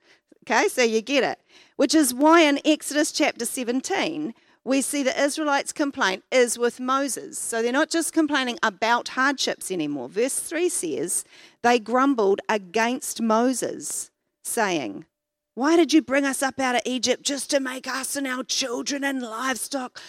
Okay, 0.44 0.67
so 0.67 0.84
you 0.84 1.01
get 1.01 1.24
it. 1.24 1.39
Which 1.75 1.96
is 1.96 2.13
why 2.13 2.41
in 2.41 2.60
Exodus 2.63 3.12
chapter 3.12 3.46
17, 3.46 4.34
we 4.63 4.82
see 4.82 5.03
the 5.03 5.20
Israelites' 5.20 5.72
complaint 5.72 6.24
is 6.32 6.58
with 6.58 6.79
Moses. 6.79 7.38
So 7.38 7.62
they're 7.62 7.72
not 7.72 7.89
just 7.89 8.13
complaining 8.13 8.58
about 8.63 9.10
hardships 9.10 9.72
anymore. 9.72 10.10
Verse 10.10 10.39
3 10.39 10.70
says, 10.70 11.24
they 11.62 11.79
grumbled 11.79 12.41
against 12.50 13.22
Moses, 13.22 14.12
saying, 14.44 15.05
Why 15.53 15.75
did 15.75 15.94
you 15.94 16.01
bring 16.01 16.25
us 16.25 16.44
up 16.44 16.60
out 16.60 16.75
of 16.75 16.82
Egypt 16.86 17.24
just 17.24 17.50
to 17.51 17.60
make 17.60 17.88
us 17.88 18.15
and 18.15 18.27
our 18.27 18.44
children 18.44 19.03
and 19.03 19.22
livestock 19.22 20.00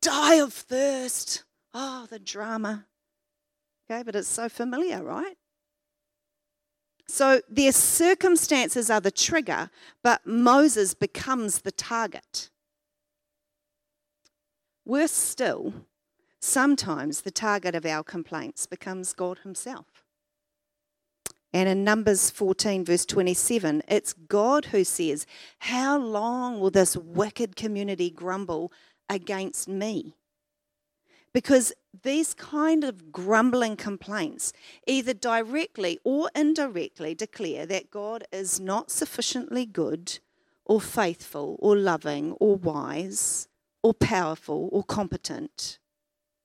die 0.00 0.34
of 0.34 0.52
thirst? 0.52 1.44
Oh, 1.72 2.06
the 2.10 2.18
drama. 2.18 2.86
Okay, 3.90 4.02
but 4.02 4.16
it's 4.16 4.28
so 4.28 4.48
familiar, 4.48 5.02
right? 5.02 5.36
So 7.08 7.40
their 7.48 7.72
circumstances 7.72 8.90
are 8.90 9.00
the 9.00 9.10
trigger, 9.10 9.70
but 10.02 10.26
Moses 10.26 10.94
becomes 10.94 11.60
the 11.60 11.72
target. 11.72 12.50
Worse 14.84 15.12
still, 15.12 15.72
sometimes 16.40 17.20
the 17.20 17.30
target 17.30 17.74
of 17.74 17.86
our 17.86 18.02
complaints 18.02 18.66
becomes 18.66 19.12
God 19.12 19.38
Himself. 19.38 20.04
And 21.52 21.68
in 21.68 21.84
Numbers 21.84 22.30
14, 22.30 22.84
verse 22.84 23.06
27, 23.06 23.82
it's 23.88 24.12
God 24.12 24.66
who 24.66 24.84
says, 24.84 25.26
How 25.60 25.96
long 25.96 26.60
will 26.60 26.70
this 26.70 26.96
wicked 26.96 27.56
community 27.56 28.10
grumble 28.10 28.72
against 29.08 29.68
me? 29.68 30.16
Because 31.32 31.72
these 32.02 32.34
kind 32.34 32.84
of 32.84 33.12
grumbling 33.12 33.76
complaints 33.76 34.52
either 34.86 35.14
directly 35.14 35.98
or 36.04 36.30
indirectly 36.34 37.14
declare 37.14 37.66
that 37.66 37.90
God 37.90 38.24
is 38.32 38.60
not 38.60 38.90
sufficiently 38.90 39.66
good 39.66 40.18
or 40.64 40.80
faithful 40.80 41.56
or 41.60 41.76
loving 41.76 42.32
or 42.32 42.56
wise 42.56 43.48
or 43.82 43.94
powerful 43.94 44.68
or 44.72 44.82
competent. 44.82 45.78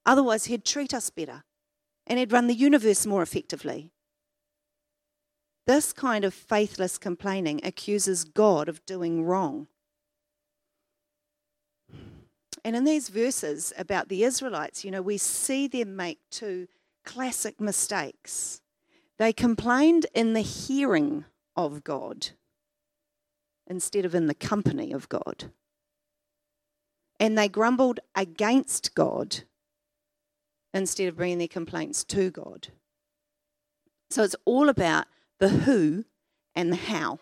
Otherwise, 0.05 0.45
He'd 0.45 0.65
treat 0.65 0.93
us 0.93 1.09
better 1.09 1.43
and 2.07 2.19
He'd 2.19 2.31
run 2.31 2.47
the 2.47 2.53
universe 2.53 3.05
more 3.05 3.21
effectively. 3.21 3.91
This 5.67 5.93
kind 5.93 6.25
of 6.25 6.33
faithless 6.33 6.97
complaining 6.97 7.61
accuses 7.63 8.23
God 8.23 8.67
of 8.67 8.85
doing 8.85 9.23
wrong. 9.23 9.67
And 12.63 12.75
in 12.75 12.83
these 12.83 13.09
verses 13.09 13.73
about 13.77 14.09
the 14.09 14.23
Israelites, 14.23 14.85
you 14.85 14.91
know, 14.91 15.01
we 15.01 15.17
see 15.17 15.67
them 15.67 15.95
make 15.95 16.19
two 16.29 16.67
classic 17.03 17.59
mistakes. 17.59 18.61
They 19.17 19.33
complained 19.33 20.05
in 20.13 20.33
the 20.33 20.41
hearing 20.41 21.25
of 21.55 21.83
God 21.83 22.29
instead 23.67 24.05
of 24.05 24.13
in 24.13 24.27
the 24.27 24.35
company 24.35 24.91
of 24.91 25.09
God. 25.09 25.51
And 27.19 27.37
they 27.37 27.47
grumbled 27.47 27.99
against 28.15 28.93
God 28.95 29.41
instead 30.73 31.07
of 31.07 31.17
bringing 31.17 31.37
their 31.37 31.47
complaints 31.47 32.03
to 32.05 32.31
God. 32.31 32.69
So 34.09 34.23
it's 34.23 34.35
all 34.45 34.69
about 34.69 35.05
the 35.39 35.49
who 35.49 36.05
and 36.55 36.71
the 36.71 36.77
how. 36.77 37.19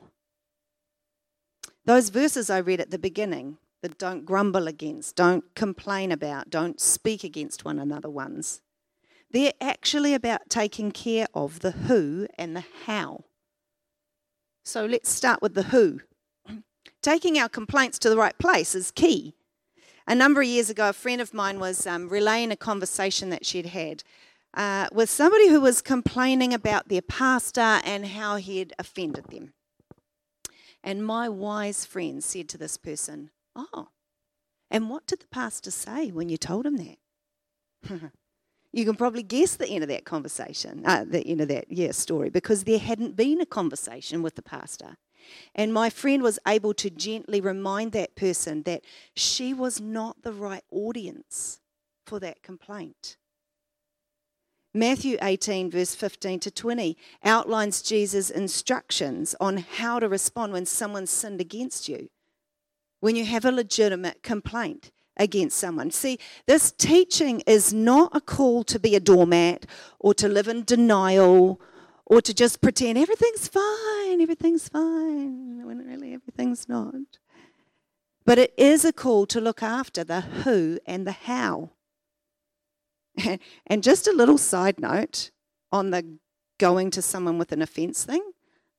Those 1.85 2.09
verses 2.09 2.49
I 2.49 2.59
read 2.59 2.79
at 2.79 2.91
the 2.91 2.99
beginning 2.99 3.57
that 3.81 3.97
don't 3.97 4.25
grumble 4.25 4.67
against, 4.67 5.15
don't 5.15 5.55
complain 5.55 6.11
about, 6.11 6.49
don't 6.49 6.79
speak 6.79 7.23
against 7.23 7.65
one 7.65 7.79
another 7.79 8.09
ones. 8.09 8.61
They're 9.31 9.53
actually 9.61 10.13
about 10.13 10.49
taking 10.49 10.91
care 10.91 11.27
of 11.33 11.59
the 11.59 11.71
who 11.71 12.27
and 12.37 12.55
the 12.55 12.65
how. 12.85 13.25
So 14.63 14.85
let's 14.85 15.09
start 15.09 15.41
with 15.41 15.53
the 15.53 15.63
who. 15.63 16.01
Taking 17.01 17.37
our 17.37 17.49
complaints 17.49 17.99
to 17.99 18.09
the 18.09 18.17
right 18.17 18.37
place 18.37 18.75
is 18.75 18.91
key. 18.91 19.35
A 20.07 20.15
number 20.15 20.41
of 20.41 20.47
years 20.47 20.69
ago, 20.69 20.89
a 20.89 20.93
friend 20.93 21.21
of 21.21 21.33
mine 21.33 21.59
was 21.59 21.85
um, 21.85 22.09
relaying 22.09 22.51
a 22.51 22.55
conversation 22.55 23.29
that 23.29 23.45
she'd 23.45 23.67
had 23.67 24.03
uh, 24.55 24.87
with 24.91 25.09
somebody 25.09 25.49
who 25.49 25.61
was 25.61 25.81
complaining 25.81 26.53
about 26.53 26.89
their 26.89 27.01
pastor 27.01 27.79
and 27.83 28.07
how 28.07 28.37
he 28.37 28.59
had 28.59 28.73
offended 28.79 29.25
them. 29.25 29.53
And 30.83 31.05
my 31.05 31.29
wise 31.29 31.85
friend 31.85 32.23
said 32.23 32.49
to 32.49 32.57
this 32.57 32.77
person, 32.77 33.29
Oh, 33.73 33.89
and 34.71 34.89
what 34.89 35.07
did 35.07 35.19
the 35.19 35.27
pastor 35.27 35.71
say 35.71 36.11
when 36.11 36.29
you 36.29 36.37
told 36.37 36.65
him 36.65 36.77
that? 36.77 36.97
you 38.71 38.85
can 38.85 38.95
probably 38.95 39.23
guess 39.23 39.55
the 39.55 39.67
end 39.67 39.83
of 39.83 39.89
that 39.89 40.05
conversation, 40.05 40.83
uh, 40.85 41.05
the 41.07 41.25
end 41.25 41.41
of 41.41 41.47
that 41.47 41.65
yeah 41.69 41.91
story, 41.91 42.29
because 42.29 42.63
there 42.63 42.79
hadn't 42.79 43.15
been 43.15 43.41
a 43.41 43.45
conversation 43.45 44.21
with 44.21 44.35
the 44.35 44.41
pastor. 44.41 44.97
And 45.53 45.73
my 45.73 45.89
friend 45.89 46.23
was 46.23 46.39
able 46.47 46.73
to 46.75 46.89
gently 46.89 47.41
remind 47.41 47.91
that 47.91 48.15
person 48.15 48.63
that 48.63 48.83
she 49.15 49.53
was 49.53 49.81
not 49.81 50.21
the 50.21 50.31
right 50.31 50.63
audience 50.71 51.59
for 52.05 52.19
that 52.19 52.41
complaint. 52.41 53.17
Matthew 54.73 55.17
18, 55.21 55.71
verse 55.71 55.95
15 55.95 56.39
to 56.41 56.51
20, 56.51 56.95
outlines 57.23 57.81
Jesus' 57.81 58.29
instructions 58.29 59.35
on 59.39 59.57
how 59.57 59.99
to 59.99 60.07
respond 60.07 60.53
when 60.53 60.65
someone 60.65 61.07
sinned 61.07 61.41
against 61.41 61.89
you 61.89 62.09
when 62.99 63.15
you 63.15 63.25
have 63.25 63.45
a 63.45 63.51
legitimate 63.51 64.23
complaint 64.23 64.91
against 65.17 65.57
someone. 65.57 65.91
See, 65.91 66.17
this 66.47 66.71
teaching 66.71 67.41
is 67.45 67.73
not 67.73 68.15
a 68.15 68.21
call 68.21 68.63
to 68.65 68.79
be 68.79 68.95
a 68.95 68.99
doormat 68.99 69.65
or 69.99 70.13
to 70.15 70.27
live 70.27 70.47
in 70.47 70.63
denial 70.63 71.61
or 72.05 72.21
to 72.21 72.33
just 72.33 72.61
pretend 72.61 72.97
everything's 72.97 73.47
fine, 73.47 74.21
everything's 74.21 74.67
fine, 74.67 75.65
when 75.65 75.85
really 75.85 76.13
everything's 76.13 76.67
not. 76.67 77.19
But 78.25 78.39
it 78.39 78.53
is 78.57 78.83
a 78.83 78.93
call 78.93 79.25
to 79.27 79.41
look 79.41 79.61
after 79.61 80.03
the 80.03 80.21
who 80.21 80.79
and 80.85 81.05
the 81.05 81.11
how. 81.11 81.71
And 83.67 83.83
just 83.83 84.07
a 84.07 84.13
little 84.13 84.37
side 84.37 84.79
note 84.79 85.31
on 85.71 85.91
the 85.91 86.17
going 86.57 86.89
to 86.91 87.01
someone 87.01 87.37
with 87.37 87.51
an 87.51 87.61
offence 87.61 88.03
thing 88.03 88.23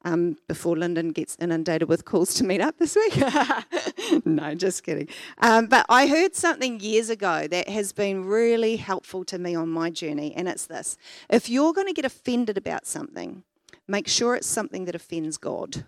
um, 0.04 0.38
before 0.48 0.76
Lyndon 0.76 1.10
gets 1.10 1.36
inundated 1.40 1.88
with 1.88 2.04
calls 2.04 2.34
to 2.34 2.44
meet 2.44 2.60
up 2.60 2.78
this 2.78 2.96
week. 2.96 3.16
no, 4.24 4.54
just 4.54 4.82
kidding. 4.82 5.08
Um, 5.38 5.66
but 5.66 5.84
I 5.88 6.06
heard 6.06 6.34
something 6.34 6.80
years 6.80 7.10
ago 7.10 7.46
that 7.48 7.68
has 7.68 7.92
been 7.92 8.24
really 8.24 8.76
helpful 8.76 9.24
to 9.26 9.38
me 9.38 9.54
on 9.54 9.68
my 9.68 9.90
journey, 9.90 10.34
and 10.34 10.48
it's 10.48 10.66
this 10.66 10.96
if 11.28 11.48
you're 11.48 11.72
going 11.72 11.86
to 11.86 11.92
get 11.92 12.04
offended 12.04 12.56
about 12.56 12.86
something, 12.86 13.44
make 13.86 14.08
sure 14.08 14.34
it's 14.34 14.46
something 14.46 14.84
that 14.86 14.94
offends 14.94 15.36
God. 15.36 15.84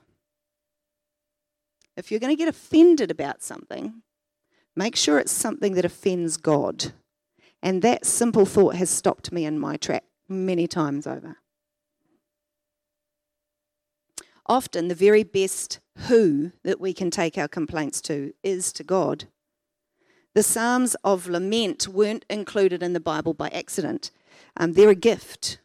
If 1.97 2.11
you're 2.11 2.21
going 2.21 2.35
to 2.35 2.39
get 2.39 2.49
offended 2.49 3.11
about 3.11 3.43
something, 3.43 4.03
make 4.75 4.97
sure 4.97 5.19
it's 5.19 5.33
something 5.33 5.75
that 5.75 5.85
offends 5.85 6.37
God. 6.37 6.93
And 7.63 7.83
that 7.83 8.07
simple 8.07 8.45
thought 8.45 8.75
has 8.77 8.91
stopped 8.91 9.31
me 9.31 9.45
in 9.45 9.59
my 9.59 9.77
track 9.77 10.05
many 10.29 10.67
times 10.67 11.07
over 11.07 11.37
often 14.53 14.89
the 14.89 14.95
very 14.95 15.25
best 15.25 15.81
who 16.09 16.53
that 16.63 16.79
we 16.79 16.93
can 16.93 17.11
take 17.11 17.39
our 17.39 17.49
complaints 17.49 18.03
to 18.03 18.35
is 18.43 18.71
to 18.75 18.85
God. 18.85 19.25
The 20.35 20.43
Psalms 20.43 20.95
of 21.03 21.27
Lament 21.27 21.89
weren't 21.89 22.27
included 22.29 22.83
in 22.83 22.93
the 22.93 23.01
Bible 23.01 23.33
by 23.33 23.49
accident. 23.49 24.11
Um, 24.59 24.75
they're 24.75 24.91
a 24.91 24.95
gift, 24.95 25.59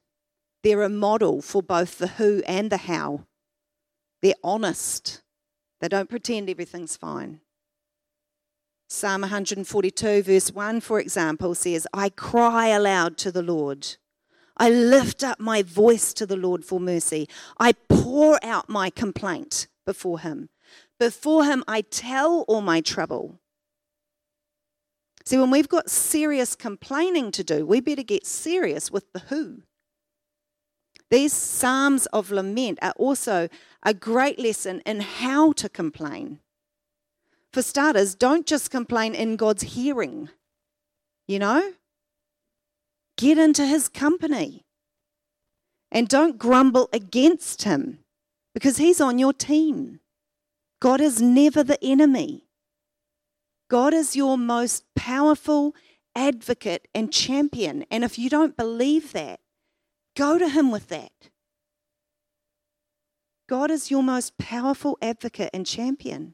they're 0.64 0.84
a 0.84 0.90
model 0.90 1.42
for 1.42 1.62
both 1.62 1.98
the 1.98 2.08
who 2.08 2.42
and 2.48 2.70
the 2.70 2.78
how. 2.78 3.26
They're 4.22 4.36
honest, 4.42 5.22
they 5.82 5.90
don't 5.90 6.10
pretend 6.10 6.50
everything's 6.50 6.96
fine. 6.96 7.42
Psalm 8.88 9.20
142, 9.20 10.24
verse 10.24 10.52
1, 10.54 10.80
for 10.80 11.02
example, 11.02 11.56
says, 11.56 11.86
I 11.94 12.08
cry 12.08 12.68
aloud 12.68 13.18
to 13.18 13.34
the 13.34 13.44
Lord. 13.44 13.98
I 14.58 14.70
lift 14.70 15.24
up 15.24 15.40
my 15.40 15.62
voice 15.62 16.14
to 16.14 16.26
the 16.26 16.36
Lord 16.36 16.66
for 16.66 16.80
mercy. 16.80 17.30
I 17.60 17.74
pour 17.74 18.44
out 18.44 18.68
my 18.68 18.90
complaint 18.90 19.68
before 19.86 20.20
him. 20.20 20.50
Before 21.00 21.46
him, 21.46 21.64
I 21.68 21.82
tell 21.82 22.44
all 22.48 22.62
my 22.62 22.82
trouble. 22.82 23.40
See, 25.26 25.38
when 25.38 25.52
we've 25.52 25.70
got 25.70 25.90
serious 25.90 26.56
complaining 26.56 27.32
to 27.32 27.44
do, 27.44 27.66
we 27.66 27.82
better 27.82 28.04
get 28.04 28.26
serious 28.26 28.90
with 28.90 29.12
the 29.14 29.20
who. 29.20 29.64
These 31.10 31.34
Psalms 31.34 32.06
of 32.08 32.32
Lament 32.32 32.80
are 32.82 32.94
also 32.98 33.50
a 33.84 33.94
great 33.94 34.40
lesson 34.40 34.82
in 34.86 35.02
how 35.02 35.52
to 35.54 35.70
complain. 35.70 36.40
For 37.54 37.62
starters, 37.62 38.16
don't 38.16 38.46
just 38.46 38.72
complain 38.72 39.16
in 39.16 39.36
God's 39.36 39.64
hearing, 39.64 40.30
you 41.28 41.40
know? 41.40 41.74
Get 43.18 43.38
into 43.38 43.66
his 43.66 43.90
company. 43.90 44.64
And 45.92 46.08
don't 46.08 46.38
grumble 46.38 46.90
against 46.92 47.64
him 47.64 48.00
because 48.54 48.78
he's 48.78 49.00
on 49.00 49.20
your 49.20 49.34
team. 49.34 50.00
God 50.80 51.02
is 51.02 51.22
never 51.22 51.64
the 51.64 51.84
enemy. 51.84 52.44
God 53.70 53.94
is 53.94 54.16
your 54.16 54.38
most 54.38 54.84
powerful 54.96 55.76
advocate 56.16 56.88
and 56.94 57.12
champion. 57.12 57.86
And 57.90 58.04
if 58.04 58.20
you 58.20 58.30
don't 58.30 58.58
believe 58.58 59.14
that, 59.14 59.40
go 60.16 60.38
to 60.38 60.50
him 60.50 60.72
with 60.72 60.88
that. 60.88 61.12
God 63.48 63.72
is 63.72 63.90
your 63.90 64.04
most 64.04 64.38
powerful 64.38 64.98
advocate 65.02 65.50
and 65.54 65.66
champion. 65.66 66.34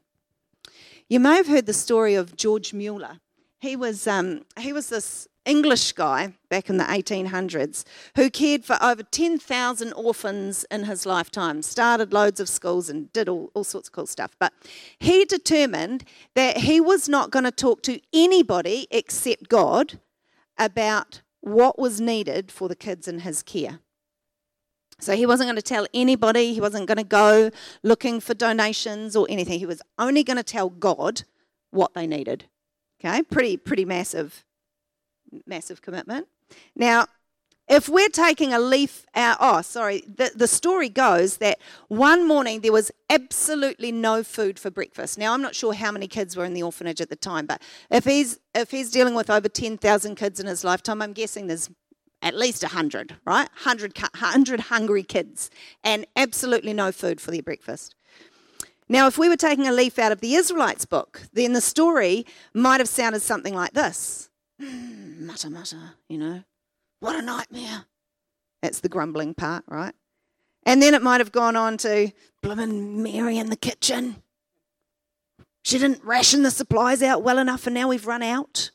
You 1.08 1.20
may 1.20 1.36
have 1.36 1.46
heard 1.46 1.66
the 1.66 1.72
story 1.72 2.14
of 2.14 2.36
George 2.36 2.72
Mueller. 2.72 3.20
He 3.60 3.76
was, 3.76 4.06
um, 4.06 4.42
he 4.58 4.72
was 4.72 4.88
this 4.88 5.28
English 5.44 5.92
guy 5.92 6.34
back 6.48 6.70
in 6.70 6.76
the 6.76 6.84
1800s 6.84 7.84
who 8.16 8.30
cared 8.30 8.64
for 8.64 8.78
over 8.82 9.02
10,000 9.02 9.92
orphans 9.92 10.64
in 10.70 10.84
his 10.84 11.06
lifetime, 11.06 11.62
started 11.62 12.12
loads 12.12 12.40
of 12.40 12.48
schools 12.48 12.88
and 12.88 13.12
did 13.12 13.28
all, 13.28 13.50
all 13.54 13.64
sorts 13.64 13.88
of 13.88 13.92
cool 13.92 14.06
stuff. 14.06 14.36
But 14.38 14.52
he 14.98 15.24
determined 15.24 16.04
that 16.34 16.58
he 16.58 16.80
was 16.80 17.08
not 17.08 17.30
going 17.30 17.44
to 17.44 17.50
talk 17.50 17.82
to 17.82 18.00
anybody 18.12 18.86
except 18.90 19.48
God 19.48 20.00
about 20.58 21.22
what 21.40 21.78
was 21.78 22.00
needed 22.00 22.50
for 22.50 22.68
the 22.68 22.76
kids 22.76 23.06
in 23.06 23.20
his 23.20 23.42
care. 23.42 23.80
So 25.00 25.14
he 25.14 25.26
wasn't 25.26 25.48
going 25.48 25.56
to 25.56 25.62
tell 25.62 25.86
anybody, 25.92 26.54
he 26.54 26.60
wasn't 26.60 26.86
going 26.86 26.98
to 26.98 27.04
go 27.04 27.50
looking 27.82 28.20
for 28.20 28.32
donations 28.32 29.14
or 29.16 29.26
anything. 29.28 29.58
He 29.58 29.66
was 29.66 29.82
only 29.98 30.22
going 30.22 30.36
to 30.36 30.42
tell 30.42 30.70
God 30.70 31.22
what 31.70 31.94
they 31.94 32.06
needed. 32.06 32.44
Okay, 33.00 33.22
pretty 33.22 33.56
pretty 33.56 33.84
massive 33.84 34.44
massive 35.46 35.82
commitment. 35.82 36.28
Now, 36.76 37.06
if 37.66 37.88
we're 37.88 38.10
taking 38.10 38.52
a 38.52 38.58
leaf 38.58 39.06
out, 39.14 39.38
oh, 39.40 39.62
sorry, 39.62 40.04
the, 40.06 40.30
the 40.34 40.46
story 40.46 40.90
goes 40.90 41.38
that 41.38 41.58
one 41.88 42.28
morning 42.28 42.60
there 42.60 42.72
was 42.72 42.90
absolutely 43.08 43.90
no 43.90 44.22
food 44.22 44.58
for 44.58 44.70
breakfast. 44.70 45.16
Now, 45.16 45.32
I'm 45.32 45.40
not 45.40 45.54
sure 45.54 45.72
how 45.72 45.90
many 45.90 46.06
kids 46.06 46.36
were 46.36 46.44
in 46.44 46.52
the 46.52 46.62
orphanage 46.62 47.00
at 47.00 47.08
the 47.08 47.16
time, 47.16 47.46
but 47.46 47.62
if 47.90 48.04
he's, 48.04 48.38
if 48.54 48.70
he's 48.70 48.90
dealing 48.90 49.14
with 49.14 49.30
over 49.30 49.48
10,000 49.48 50.14
kids 50.14 50.40
in 50.40 50.46
his 50.46 50.62
lifetime, 50.62 51.00
I'm 51.00 51.14
guessing 51.14 51.46
there's 51.46 51.70
at 52.20 52.34
least 52.34 52.62
100, 52.62 53.16
right? 53.26 53.48
100, 53.54 53.98
100 53.98 54.60
hungry 54.60 55.02
kids 55.02 55.50
and 55.82 56.06
absolutely 56.16 56.74
no 56.74 56.92
food 56.92 57.20
for 57.20 57.30
their 57.30 57.42
breakfast. 57.42 57.94
Now, 58.88 59.06
if 59.06 59.16
we 59.16 59.30
were 59.30 59.36
taking 59.36 59.66
a 59.66 59.72
leaf 59.72 59.98
out 59.98 60.12
of 60.12 60.20
the 60.20 60.34
Israelites 60.34 60.84
book, 60.84 61.22
then 61.32 61.54
the 61.54 61.62
story 61.62 62.26
might 62.52 62.80
have 62.80 62.88
sounded 62.88 63.22
something 63.22 63.54
like 63.54 63.72
this 63.72 64.28
mutter, 64.58 65.50
mutter, 65.50 65.94
you 66.08 66.18
know. 66.18 66.44
What 67.00 67.16
a 67.16 67.22
nightmare. 67.22 67.84
That's 68.62 68.80
the 68.80 68.88
grumbling 68.88 69.34
part, 69.34 69.64
right? 69.68 69.94
And 70.64 70.80
then 70.80 70.94
it 70.94 71.02
might 71.02 71.20
have 71.20 71.32
gone 71.32 71.56
on 71.56 71.76
to 71.78 72.12
bloomin' 72.42 73.02
Mary 73.02 73.38
in 73.38 73.50
the 73.50 73.56
kitchen. 73.56 74.22
She 75.62 75.78
didn't 75.78 76.04
ration 76.04 76.42
the 76.42 76.50
supplies 76.50 77.02
out 77.02 77.22
well 77.22 77.38
enough 77.38 77.66
and 77.66 77.74
now 77.74 77.88
we've 77.88 78.06
run 78.06 78.22
out. 78.22 78.70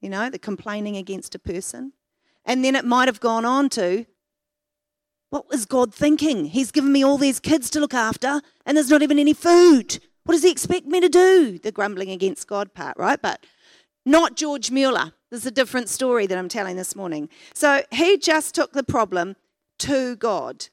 You 0.00 0.10
know, 0.10 0.28
the 0.28 0.38
complaining 0.38 0.96
against 0.96 1.34
a 1.34 1.38
person. 1.38 1.92
And 2.44 2.64
then 2.64 2.76
it 2.76 2.84
might 2.84 3.08
have 3.08 3.20
gone 3.20 3.44
on 3.44 3.70
to 3.70 4.06
what 5.30 5.48
was 5.48 5.64
God 5.64 5.92
thinking? 5.94 6.46
He's 6.46 6.70
given 6.70 6.92
me 6.92 7.02
all 7.02 7.18
these 7.18 7.40
kids 7.40 7.70
to 7.70 7.80
look 7.80 7.94
after 7.94 8.40
and 8.64 8.76
there's 8.76 8.90
not 8.90 9.02
even 9.02 9.18
any 9.18 9.32
food. 9.32 9.98
What 10.24 10.34
does 10.34 10.42
he 10.42 10.50
expect 10.50 10.86
me 10.86 11.00
to 11.00 11.08
do? 11.08 11.58
The 11.58 11.72
grumbling 11.72 12.10
against 12.10 12.46
God 12.46 12.72
part, 12.72 12.96
right? 12.96 13.20
But 13.20 13.44
not 14.04 14.36
George 14.36 14.70
Mueller. 14.70 15.12
There's 15.30 15.46
a 15.46 15.50
different 15.50 15.88
story 15.88 16.26
that 16.26 16.38
I'm 16.38 16.48
telling 16.48 16.76
this 16.76 16.94
morning. 16.94 17.28
So 17.54 17.82
he 17.90 18.18
just 18.18 18.54
took 18.54 18.72
the 18.72 18.84
problem 18.84 19.36
to 19.80 20.16
God. 20.16 20.68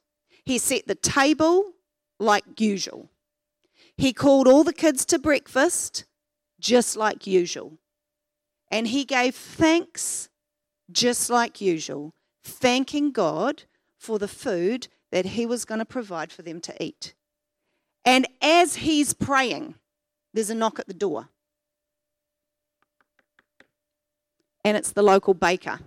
He 0.45 0.57
set 0.57 0.87
the 0.87 0.95
table 0.95 1.73
like 2.19 2.59
usual. 2.59 3.09
He 3.97 4.13
called 4.13 4.47
all 4.47 4.63
the 4.63 4.73
kids 4.73 5.05
to 5.05 5.19
breakfast 5.19 6.05
just 6.59 6.95
like 6.95 7.25
usual. 7.25 7.77
And 8.69 8.87
he 8.87 9.03
gave 9.03 9.35
thanks 9.35 10.29
just 10.91 11.29
like 11.29 11.61
usual, 11.61 12.13
thanking 12.43 13.11
God 13.11 13.63
for 13.97 14.17
the 14.17 14.27
food 14.27 14.87
that 15.11 15.25
he 15.25 15.45
was 15.45 15.65
going 15.65 15.79
to 15.79 15.85
provide 15.85 16.31
for 16.31 16.41
them 16.41 16.61
to 16.61 16.83
eat. 16.83 17.13
And 18.05 18.27
as 18.41 18.77
he's 18.77 19.13
praying, 19.13 19.75
there's 20.33 20.49
a 20.49 20.55
knock 20.55 20.79
at 20.79 20.87
the 20.87 20.93
door. 20.93 21.29
And 24.63 24.77
it's 24.77 24.91
the 24.91 25.03
local 25.03 25.33
baker 25.33 25.79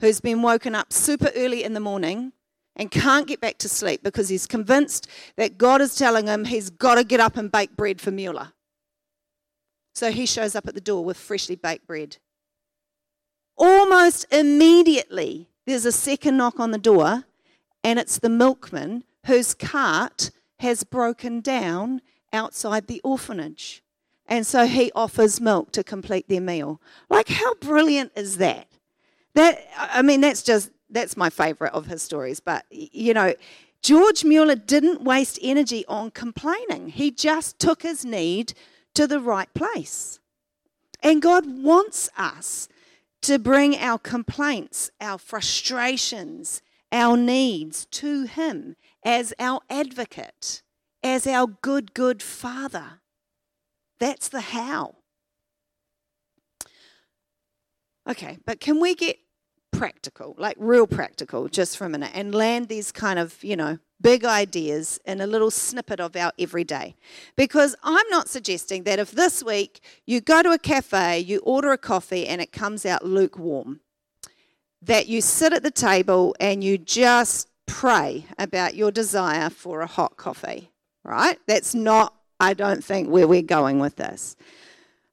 who's 0.00 0.20
been 0.20 0.42
woken 0.42 0.74
up 0.74 0.92
super 0.92 1.30
early 1.34 1.64
in 1.64 1.74
the 1.74 1.80
morning 1.80 2.32
and 2.76 2.90
can't 2.90 3.26
get 3.26 3.40
back 3.40 3.58
to 3.58 3.68
sleep 3.68 4.02
because 4.02 4.28
he's 4.28 4.46
convinced 4.46 5.08
that 5.36 5.58
God 5.58 5.80
is 5.80 5.94
telling 5.94 6.26
him 6.26 6.44
he's 6.44 6.70
got 6.70 6.96
to 6.96 7.04
get 7.04 7.20
up 7.20 7.36
and 7.36 7.50
bake 7.50 7.76
bread 7.76 8.00
for 8.00 8.10
Mueller. 8.10 8.52
So 9.94 10.10
he 10.10 10.26
shows 10.26 10.56
up 10.56 10.66
at 10.66 10.74
the 10.74 10.80
door 10.80 11.04
with 11.04 11.16
freshly 11.16 11.54
baked 11.54 11.86
bread. 11.86 12.16
Almost 13.56 14.26
immediately, 14.32 15.48
there's 15.66 15.84
a 15.84 15.92
second 15.92 16.36
knock 16.36 16.58
on 16.58 16.72
the 16.72 16.78
door, 16.78 17.24
and 17.84 17.98
it's 18.00 18.18
the 18.18 18.28
milkman 18.28 19.04
whose 19.26 19.54
cart 19.54 20.32
has 20.58 20.82
broken 20.82 21.40
down 21.40 22.00
outside 22.32 22.88
the 22.88 23.00
orphanage. 23.04 23.83
And 24.26 24.46
so 24.46 24.66
he 24.66 24.90
offers 24.94 25.40
milk 25.40 25.72
to 25.72 25.84
complete 25.84 26.28
their 26.28 26.40
meal. 26.40 26.80
Like, 27.10 27.28
how 27.28 27.54
brilliant 27.54 28.12
is 28.16 28.38
that? 28.38 28.68
That, 29.34 29.66
I 29.76 30.02
mean, 30.02 30.20
that's 30.20 30.42
just, 30.42 30.70
that's 30.88 31.16
my 31.16 31.30
favorite 31.30 31.72
of 31.72 31.86
his 31.86 32.02
stories. 32.02 32.40
But, 32.40 32.64
you 32.70 33.12
know, 33.12 33.34
George 33.82 34.24
Mueller 34.24 34.54
didn't 34.54 35.02
waste 35.02 35.38
energy 35.42 35.84
on 35.88 36.10
complaining, 36.10 36.88
he 36.88 37.10
just 37.10 37.58
took 37.58 37.82
his 37.82 38.04
need 38.04 38.54
to 38.94 39.06
the 39.06 39.20
right 39.20 39.52
place. 39.52 40.20
And 41.02 41.20
God 41.20 41.44
wants 41.62 42.08
us 42.16 42.68
to 43.22 43.38
bring 43.38 43.76
our 43.76 43.98
complaints, 43.98 44.90
our 45.00 45.18
frustrations, 45.18 46.62
our 46.90 47.16
needs 47.16 47.86
to 47.86 48.24
Him 48.24 48.76
as 49.04 49.34
our 49.38 49.60
advocate, 49.68 50.62
as 51.02 51.26
our 51.26 51.46
good, 51.46 51.92
good 51.92 52.22
Father. 52.22 53.00
That's 54.00 54.28
the 54.28 54.40
how. 54.40 54.96
Okay, 58.08 58.38
but 58.44 58.60
can 58.60 58.80
we 58.80 58.94
get 58.94 59.18
practical, 59.72 60.34
like 60.38 60.56
real 60.58 60.86
practical, 60.86 61.48
just 61.48 61.76
for 61.76 61.84
a 61.84 61.88
minute, 61.88 62.10
and 62.14 62.34
land 62.34 62.68
these 62.68 62.92
kind 62.92 63.18
of, 63.18 63.42
you 63.42 63.56
know, 63.56 63.78
big 64.00 64.24
ideas 64.24 65.00
in 65.04 65.20
a 65.20 65.26
little 65.26 65.50
snippet 65.50 66.00
of 66.00 66.14
our 66.14 66.32
everyday. 66.38 66.94
Because 67.36 67.74
I'm 67.82 68.08
not 68.10 68.28
suggesting 68.28 68.84
that 68.84 68.98
if 68.98 69.10
this 69.10 69.42
week 69.42 69.80
you 70.06 70.20
go 70.20 70.42
to 70.42 70.50
a 70.52 70.58
cafe, 70.58 71.18
you 71.20 71.38
order 71.40 71.72
a 71.72 71.78
coffee, 71.78 72.26
and 72.26 72.40
it 72.40 72.52
comes 72.52 72.84
out 72.84 73.04
lukewarm, 73.04 73.80
that 74.82 75.08
you 75.08 75.20
sit 75.20 75.52
at 75.52 75.62
the 75.62 75.70
table 75.70 76.36
and 76.38 76.62
you 76.62 76.76
just 76.76 77.48
pray 77.66 78.26
about 78.38 78.74
your 78.74 78.90
desire 78.90 79.48
for 79.48 79.80
a 79.80 79.86
hot 79.86 80.16
coffee, 80.16 80.70
right? 81.02 81.38
That's 81.46 81.74
not, 81.74 82.14
I 82.44 82.52
don't 82.52 82.84
think, 82.84 83.08
where 83.08 83.26
we're 83.26 83.42
going 83.42 83.78
with 83.78 83.96
this. 83.96 84.36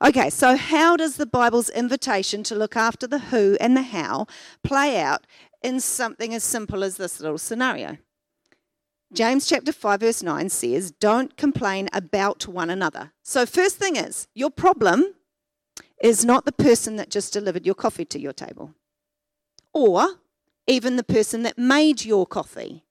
Okay, 0.03 0.29
so 0.29 0.57
how 0.57 0.97
does 0.97 1.15
the 1.15 1.25
Bible's 1.25 1.69
invitation 1.69 2.43
to 2.43 2.55
look 2.55 2.75
after 2.75 3.07
the 3.07 3.19
who 3.19 3.55
and 3.61 3.77
the 3.77 3.83
how 3.83 4.25
play 4.63 4.99
out 4.99 5.25
in 5.61 5.79
something 5.79 6.33
as 6.33 6.43
simple 6.43 6.83
as 6.83 6.97
this 6.97 7.21
little 7.21 7.37
scenario? 7.37 7.97
James 9.13 9.47
chapter 9.47 9.71
5 9.71 9.99
verse 9.99 10.23
9 10.23 10.49
says, 10.49 10.91
"Don't 10.91 11.37
complain 11.37 11.87
about 11.93 12.47
one 12.47 12.69
another." 12.69 13.11
So 13.21 13.45
first 13.45 13.77
thing 13.77 13.95
is, 13.95 14.27
your 14.33 14.49
problem 14.49 15.15
is 16.01 16.25
not 16.25 16.45
the 16.45 16.51
person 16.51 16.95
that 16.95 17.09
just 17.09 17.31
delivered 17.31 17.65
your 17.65 17.75
coffee 17.75 18.05
to 18.05 18.19
your 18.19 18.33
table 18.33 18.73
or 19.71 20.19
even 20.67 20.95
the 20.95 21.03
person 21.03 21.43
that 21.43 21.57
made 21.57 22.03
your 22.03 22.25
coffee. 22.25 22.83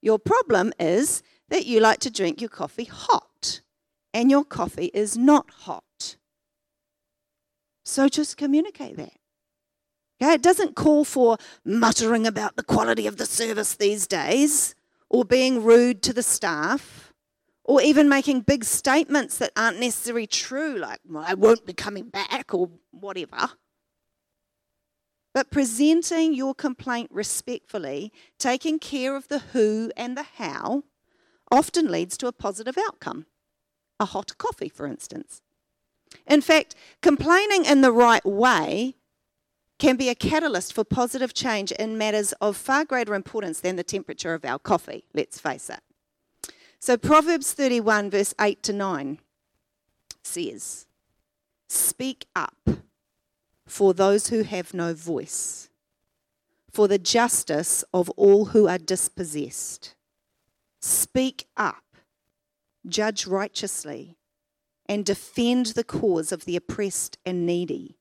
Your 0.00 0.18
problem 0.18 0.72
is 0.80 1.22
that 1.48 1.66
you 1.66 1.80
like 1.80 1.98
to 2.00 2.10
drink 2.10 2.40
your 2.40 2.50
coffee 2.50 2.84
hot 2.84 3.60
and 4.18 4.32
your 4.32 4.44
coffee 4.44 4.90
is 4.92 5.16
not 5.16 5.48
hot. 5.48 6.16
So 7.84 8.08
just 8.08 8.36
communicate 8.36 8.96
that. 8.96 9.12
Okay, 10.20 10.34
it 10.34 10.42
doesn't 10.42 10.74
call 10.74 11.04
for 11.04 11.38
muttering 11.64 12.26
about 12.26 12.56
the 12.56 12.64
quality 12.64 13.06
of 13.06 13.16
the 13.16 13.26
service 13.26 13.76
these 13.76 14.08
days, 14.08 14.74
or 15.08 15.24
being 15.24 15.62
rude 15.62 16.02
to 16.02 16.12
the 16.12 16.24
staff, 16.24 17.12
or 17.62 17.80
even 17.80 18.08
making 18.08 18.40
big 18.40 18.64
statements 18.64 19.38
that 19.38 19.52
aren't 19.56 19.78
necessarily 19.78 20.26
true, 20.26 20.76
like, 20.78 20.98
well, 21.08 21.24
I 21.24 21.34
won't 21.34 21.64
be 21.64 21.72
coming 21.72 22.08
back, 22.08 22.52
or 22.52 22.70
whatever. 22.90 23.50
But 25.32 25.52
presenting 25.52 26.34
your 26.34 26.56
complaint 26.56 27.08
respectfully, 27.12 28.12
taking 28.36 28.80
care 28.80 29.14
of 29.14 29.28
the 29.28 29.38
who 29.38 29.92
and 29.96 30.16
the 30.16 30.26
how, 30.38 30.82
often 31.52 31.86
leads 31.86 32.18
to 32.18 32.26
a 32.26 32.32
positive 32.32 32.76
outcome. 32.76 33.26
A 34.00 34.06
hot 34.06 34.38
coffee, 34.38 34.68
for 34.68 34.86
instance. 34.86 35.42
In 36.26 36.40
fact, 36.40 36.74
complaining 37.02 37.64
in 37.64 37.80
the 37.80 37.92
right 37.92 38.24
way 38.24 38.94
can 39.78 39.96
be 39.96 40.08
a 40.08 40.14
catalyst 40.14 40.72
for 40.72 40.84
positive 40.84 41.32
change 41.34 41.70
in 41.72 41.96
matters 41.96 42.32
of 42.40 42.56
far 42.56 42.84
greater 42.84 43.14
importance 43.14 43.60
than 43.60 43.76
the 43.76 43.84
temperature 43.84 44.34
of 44.34 44.44
our 44.44 44.58
coffee, 44.58 45.04
let's 45.14 45.38
face 45.38 45.70
it. 45.70 45.80
So, 46.80 46.96
Proverbs 46.96 47.52
31, 47.54 48.10
verse 48.10 48.34
8 48.40 48.62
to 48.64 48.72
9 48.72 49.18
says, 50.22 50.86
Speak 51.68 52.26
up 52.34 52.68
for 53.66 53.92
those 53.92 54.28
who 54.28 54.42
have 54.42 54.74
no 54.74 54.94
voice, 54.94 55.68
for 56.70 56.88
the 56.88 56.98
justice 56.98 57.84
of 57.92 58.08
all 58.10 58.46
who 58.46 58.68
are 58.68 58.78
dispossessed. 58.78 59.94
Speak 60.80 61.46
up, 61.56 61.87
judge 62.86 63.26
righteously 63.26 64.16
and 64.86 65.04
defend 65.04 65.66
the 65.66 65.84
cause 65.84 66.32
of 66.32 66.44
the 66.44 66.56
oppressed 66.56 67.18
and 67.26 67.46
needy. 67.46 67.98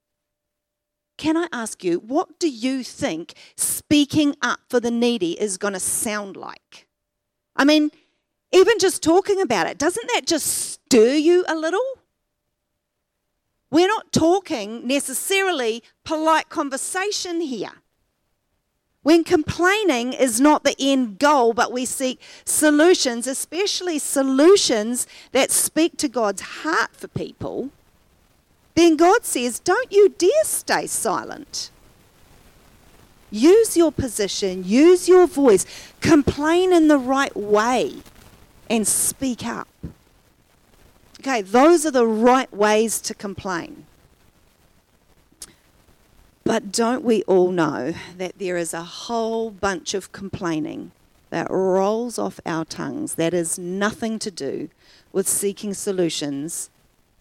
Can 1.18 1.36
I 1.36 1.48
ask 1.52 1.84
you, 1.84 2.00
what 2.00 2.40
do 2.40 2.50
you 2.50 2.84
think 2.84 3.34
speaking 3.56 4.36
up 4.42 4.60
for 4.70 4.80
the 4.80 4.92
needy 4.92 5.40
is 5.40 5.58
going 5.58 5.74
to 5.74 5.80
sound 5.80 6.38
like? 6.38 6.88
I 7.56 7.66
mean, 7.66 7.90
even 8.52 8.80
just 8.80 9.02
talking 9.02 9.42
about 9.42 9.68
it, 9.68 9.78
doesn't 9.78 10.08
that 10.14 10.28
just 10.28 10.46
stir 10.46 11.16
you 11.16 11.44
a 11.48 11.56
little? 11.56 11.82
We're 13.70 13.88
not 13.88 14.14
talking 14.14 14.88
necessarily 14.88 15.84
polite 16.06 16.50
conversation 16.50 17.42
here. 17.42 17.82
When 19.08 19.24
complaining 19.24 20.12
is 20.12 20.42
not 20.42 20.66
the 20.66 20.76
end 20.78 21.18
goal, 21.18 21.54
but 21.54 21.72
we 21.72 21.86
seek 21.86 22.20
solutions, 22.44 23.26
especially 23.26 24.00
solutions 24.00 25.08
that 25.32 25.50
speak 25.50 25.96
to 26.00 26.10
God's 26.10 26.42
heart 26.42 26.90
for 26.92 27.08
people, 27.08 27.70
then 28.76 28.98
God 28.98 29.24
says, 29.24 29.60
Don't 29.60 29.94
you 29.94 30.10
dare 30.10 30.44
stay 30.44 30.88
silent. 30.88 31.72
Use 33.32 33.78
your 33.78 33.94
position, 33.94 34.66
use 34.66 35.08
your 35.08 35.26
voice, 35.26 35.66
complain 36.02 36.74
in 36.74 36.90
the 36.90 37.00
right 37.00 37.34
way, 37.34 37.94
and 38.70 38.86
speak 38.86 39.46
up. 39.46 39.70
Okay, 41.22 41.44
those 41.44 41.86
are 41.86 41.92
the 41.92 42.06
right 42.06 42.54
ways 42.54 43.00
to 43.00 43.14
complain. 43.14 43.87
But 46.48 46.72
don't 46.72 47.04
we 47.04 47.24
all 47.24 47.52
know 47.52 47.94
that 48.18 48.40
there 48.40 48.56
is 48.56 48.74
a 48.74 48.82
whole 48.82 49.52
bunch 49.52 49.94
of 49.94 50.14
complaining 50.14 50.94
that 51.30 51.52
rolls 51.52 52.18
off 52.18 52.40
our 52.46 52.64
tongues 52.64 53.16
that 53.16 53.34
is 53.34 53.60
nothing 53.60 54.18
to 54.20 54.32
do 54.32 54.70
with 55.12 55.28
seeking 55.28 55.74
solutions 55.74 56.70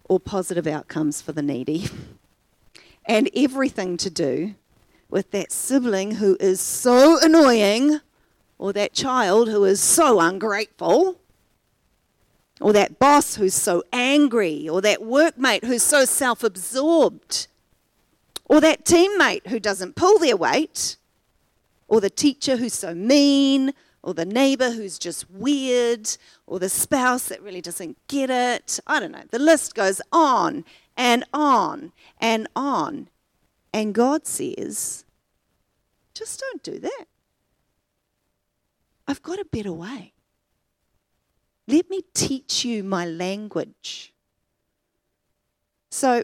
or 0.05 0.21
positive 0.21 0.69
outcomes 0.69 1.21
for 1.21 1.33
the 1.33 1.43
needy, 1.43 1.89
and 3.05 3.29
everything 3.35 3.97
to 3.97 4.11
do 4.11 4.55
with 5.11 5.33
that 5.33 5.51
sibling 5.51 6.13
who 6.13 6.37
is 6.39 6.61
so 6.61 7.19
annoying, 7.21 7.99
or 8.59 8.73
that 8.73 8.93
child 8.93 9.49
who 9.49 9.65
is 9.65 9.81
so 9.81 10.21
ungrateful, 10.21 11.19
or 12.61 12.73
that 12.73 13.01
boss 13.01 13.35
who's 13.35 13.55
so 13.55 13.83
angry, 13.93 14.69
or 14.69 14.81
that 14.81 15.01
workmate 15.01 15.65
who's 15.65 15.83
so 15.83 16.05
self 16.05 16.45
absorbed 16.45 17.49
or 18.47 18.61
that 18.61 18.85
teammate 18.85 19.47
who 19.49 19.61
doesn't 19.61 19.97
pull 19.97 20.19
their 20.19 20.37
weight, 20.37 20.97
or 21.89 22.01
the 22.01 22.11
teacher 22.11 22.57
who's 22.57 22.75
so 22.75 22.95
mean, 22.95 23.75
or 24.03 24.15
the 24.15 24.25
neighbor 24.25 24.71
who's 24.71 24.99
just 24.99 25.31
weird, 25.31 26.17
or 26.47 26.59
the 26.59 26.69
spouse 26.69 27.29
that 27.29 27.43
really 27.43 27.61
doesn't 27.61 27.97
get 28.09 28.31
it. 28.31 28.81
I 28.87 29.01
don't 29.01 29.13
know. 29.13 29.25
The 29.31 29.39
list 29.39 29.75
goes 29.75 30.01
on 30.13 30.65
and 30.97 31.25
on 31.33 31.93
and 32.21 32.49
on. 32.55 33.09
And 33.73 33.95
God 33.95 34.27
says, 34.27 35.05
just 36.15 36.41
don't 36.41 36.63
do 36.63 36.79
that. 36.79 37.05
I've 39.09 39.23
got 39.23 39.39
a 39.39 39.45
better 39.45 39.73
way. 39.73 40.13
Let 41.69 41.91
me 41.91 42.03
teach 42.15 42.65
you 42.65 42.85
my 42.85 43.05
language. 43.05 44.15
So, 45.91 46.23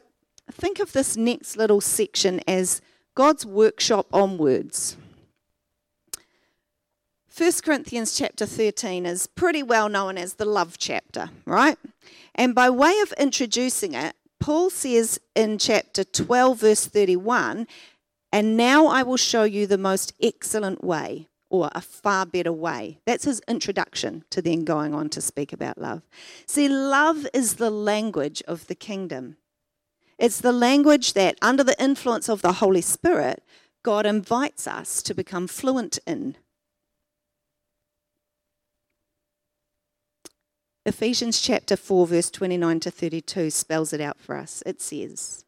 think 0.53 0.79
of 0.79 0.93
this 0.93 1.17
next 1.17 1.57
little 1.57 1.81
section 1.81 2.41
as 2.47 2.81
God's 3.15 3.45
workshop 3.45 4.07
on 4.13 4.39
words. 4.39 4.97
1 7.37 7.51
Corinthians 7.65 8.17
chapter 8.17 8.45
13 8.45 9.07
is 9.07 9.27
pretty 9.27 9.63
well 9.63 9.89
known 9.89 10.19
as 10.19 10.35
the 10.35 10.45
love 10.45 10.77
chapter, 10.77 11.31
right? 11.47 11.79
And 12.35 12.55
by 12.55 12.69
way 12.69 12.99
of 13.01 13.13
introducing 13.19 13.95
it, 13.95 14.15
Paul 14.39 14.71
says 14.71 15.19
in 15.35 15.57
chapter 15.57 16.05
12, 16.05 16.61
verse 16.61 16.87
31, 16.87 17.67
and 18.33 18.57
now 18.57 18.87
I 18.87 19.03
will 19.03 19.17
show 19.17 19.45
you 19.45 19.67
the 19.67 19.79
most 19.79 20.13
excellent 20.21 20.83
way, 20.83 21.29
or 21.49 21.71
a 21.75 21.81
far 21.81 22.27
better 22.27 22.53
way. 22.53 22.99
That's 23.07 23.25
his 23.25 23.41
introduction 23.47 24.25
to 24.31 24.43
then 24.43 24.65
going 24.65 24.95
on 24.95 25.09
to 25.11 25.21
speak 25.21 25.53
about 25.53 25.79
love. 25.79 26.03
See, 26.47 26.69
love 26.69 27.27
is 27.33 27.55
the 27.55 27.71
language 27.71 28.43
of 28.49 28.67
the 28.67 28.75
kingdom. 28.75 29.37
It's 30.23 30.41
the 30.41 30.53
language 30.53 31.15
that, 31.15 31.37
under 31.43 31.65
the 31.65 31.83
influence 31.83 32.29
of 32.29 32.43
the 32.43 32.53
Holy 32.53 32.81
Spirit, 32.81 33.43
God 33.83 34.07
invites 34.07 34.69
us 34.69 35.03
to 35.03 35.15
become 35.15 35.49
fluent 35.49 35.99
in. 36.07 36.37
Ephesians 40.87 41.41
chapter 41.41 41.77
4, 41.77 42.07
verse 42.07 42.31
29 42.31 42.79
to 42.79 42.91
32 42.93 43.51
spells 43.51 43.93
it 43.93 44.01
out 44.01 44.21
for 44.21 44.37
us. 44.37 44.63
It 44.65 44.81
says, 44.81 45.45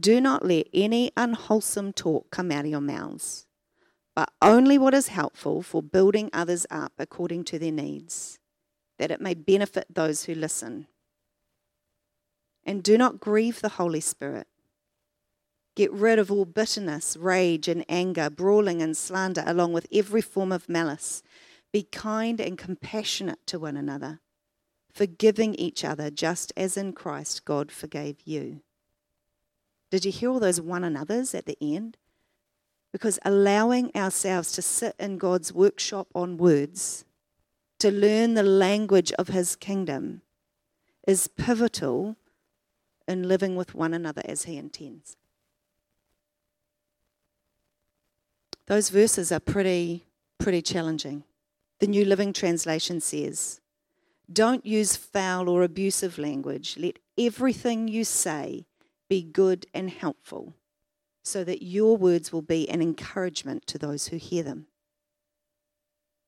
Do 0.00 0.18
not 0.18 0.46
let 0.46 0.68
any 0.72 1.12
unwholesome 1.14 1.92
talk 1.92 2.30
come 2.30 2.50
out 2.50 2.64
of 2.64 2.70
your 2.70 2.80
mouths, 2.80 3.44
but 4.16 4.30
only 4.40 4.78
what 4.78 4.94
is 4.94 5.08
helpful 5.08 5.60
for 5.60 5.82
building 5.82 6.30
others 6.32 6.64
up 6.70 6.94
according 6.98 7.44
to 7.44 7.58
their 7.58 7.72
needs, 7.72 8.38
that 8.98 9.10
it 9.10 9.20
may 9.20 9.34
benefit 9.34 9.94
those 9.94 10.24
who 10.24 10.34
listen. 10.34 10.86
And 12.68 12.82
do 12.82 12.98
not 12.98 13.18
grieve 13.18 13.62
the 13.62 13.70
Holy 13.70 13.98
Spirit. 13.98 14.46
Get 15.74 15.90
rid 15.90 16.18
of 16.18 16.30
all 16.30 16.44
bitterness, 16.44 17.16
rage, 17.16 17.66
and 17.66 17.82
anger, 17.88 18.28
brawling 18.28 18.82
and 18.82 18.94
slander, 18.94 19.42
along 19.46 19.72
with 19.72 19.86
every 19.90 20.20
form 20.20 20.52
of 20.52 20.68
malice. 20.68 21.22
Be 21.72 21.84
kind 21.84 22.38
and 22.38 22.58
compassionate 22.58 23.46
to 23.46 23.58
one 23.58 23.78
another, 23.78 24.20
forgiving 24.92 25.54
each 25.54 25.82
other, 25.82 26.10
just 26.10 26.52
as 26.58 26.76
in 26.76 26.92
Christ 26.92 27.46
God 27.46 27.72
forgave 27.72 28.18
you. 28.26 28.60
Did 29.90 30.04
you 30.04 30.12
hear 30.12 30.28
all 30.28 30.38
those 30.38 30.60
one 30.60 30.84
another's 30.84 31.34
at 31.34 31.46
the 31.46 31.56
end? 31.62 31.96
Because 32.92 33.18
allowing 33.24 33.90
ourselves 33.96 34.52
to 34.52 34.60
sit 34.60 34.94
in 34.98 35.16
God's 35.16 35.54
workshop 35.54 36.08
on 36.14 36.36
words, 36.36 37.06
to 37.78 37.90
learn 37.90 38.34
the 38.34 38.42
language 38.42 39.10
of 39.12 39.28
His 39.28 39.56
kingdom, 39.56 40.20
is 41.06 41.28
pivotal 41.28 42.16
in 43.08 43.26
living 43.26 43.56
with 43.56 43.74
one 43.74 43.92
another 43.92 44.22
as 44.24 44.44
He 44.44 44.56
intends. 44.56 45.16
Those 48.66 48.90
verses 48.90 49.32
are 49.32 49.40
pretty, 49.40 50.04
pretty 50.38 50.62
challenging. 50.62 51.24
The 51.80 51.86
New 51.88 52.04
Living 52.04 52.32
Translation 52.32 53.00
says, 53.00 53.60
Don't 54.32 54.64
use 54.64 54.94
foul 54.94 55.48
or 55.48 55.62
abusive 55.62 56.18
language. 56.18 56.76
Let 56.78 56.98
everything 57.18 57.88
you 57.88 58.04
say 58.04 58.66
be 59.08 59.22
good 59.22 59.66
and 59.74 59.88
helpful, 59.88 60.54
so 61.24 61.44
that 61.44 61.64
your 61.64 61.96
words 61.96 62.30
will 62.30 62.42
be 62.42 62.68
an 62.68 62.80
encouragement 62.80 63.66
to 63.66 63.78
those 63.78 64.08
who 64.08 64.16
hear 64.16 64.42
them. 64.42 64.67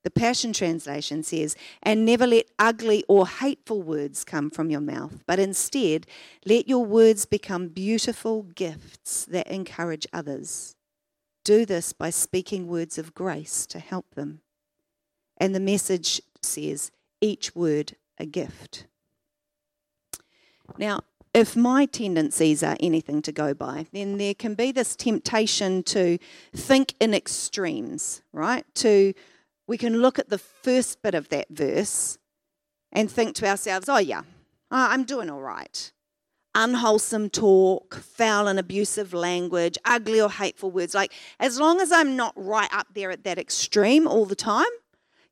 The 0.03 0.11
Passion 0.11 0.53
Translation 0.53 1.23
says, 1.23 1.57
And 1.83 2.07
never 2.07 2.27
let 2.27 2.51
ugly 2.59 3.05
or 3.09 3.27
hateful 3.27 3.83
words 3.83 4.25
come 4.25 4.51
from 4.51 4.71
your 4.71 4.81
mouth, 4.81 5.23
but 5.27 5.39
instead 5.39 6.07
let 6.47 6.69
your 6.69 6.85
words 6.85 7.27
become 7.27 7.69
beautiful 7.69 8.43
gifts 8.43 9.27
that 9.27 9.47
encourage 9.49 10.07
others. 10.13 10.75
Do 11.45 11.67
this 11.67 11.93
by 11.93 12.11
speaking 12.11 12.67
words 12.67 12.97
of 12.97 13.15
grace 13.15 13.67
to 13.67 13.79
help 13.79 14.15
them. 14.15 14.41
And 15.37 15.55
the 15.55 15.61
message 15.61 16.21
says, 16.43 16.91
each 17.21 17.55
word 17.55 17.97
a 18.19 18.27
gift. 18.27 18.87
Now, 20.79 21.01
if 21.33 21.55
my 21.55 21.87
tendencies 21.87 22.63
are 22.63 22.77
anything 22.81 23.23
to 23.23 23.33
go 23.33 23.55
by, 23.55 23.87
then 23.93 24.19
there 24.19 24.35
can 24.35 24.55
be 24.55 24.73
this 24.73 24.97
temptation 24.97 25.83
to 25.85 26.19
think 26.55 26.95
in 27.01 27.15
extremes, 27.15 28.23
right? 28.33 28.65
To 28.77 29.15
we 29.71 29.79
can 29.79 30.03
look 30.03 30.19
at 30.19 30.29
the 30.29 30.37
first 30.37 31.01
bit 31.01 31.15
of 31.15 31.29
that 31.29 31.47
verse 31.49 32.19
and 32.91 33.09
think 33.09 33.37
to 33.37 33.47
ourselves, 33.47 33.89
oh, 33.89 33.99
yeah, 33.99 34.23
I'm 34.69 35.05
doing 35.05 35.31
all 35.31 35.41
right 35.41 35.93
unwholesome 36.57 37.31
talk, 37.31 37.95
foul 37.95 38.49
and 38.49 38.59
abusive 38.59 39.15
language, 39.15 39.79
ugly 39.85 40.21
or 40.21 40.29
hateful 40.29 40.73
words. 40.73 40.93
Like, 40.93 41.13
as 41.39 41.61
long 41.61 41.81
as 41.81 41.93
I'm 41.93 42.17
not 42.17 42.33
right 42.35 42.69
up 42.75 42.89
there 42.95 43.13
at 43.13 43.23
that 43.23 43.39
extreme 43.39 44.09
all 44.09 44.27
the 44.27 44.35
time, 44.35 44.73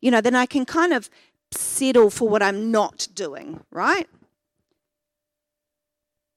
you 0.01 0.13
know, 0.13 0.21
then 0.21 0.37
I 0.37 0.47
can 0.47 0.65
kind 0.65 0.93
of 0.93 1.11
settle 1.51 2.09
for 2.09 2.29
what 2.29 2.41
I'm 2.41 2.71
not 2.71 3.09
doing, 3.15 3.65
right? 3.73 4.07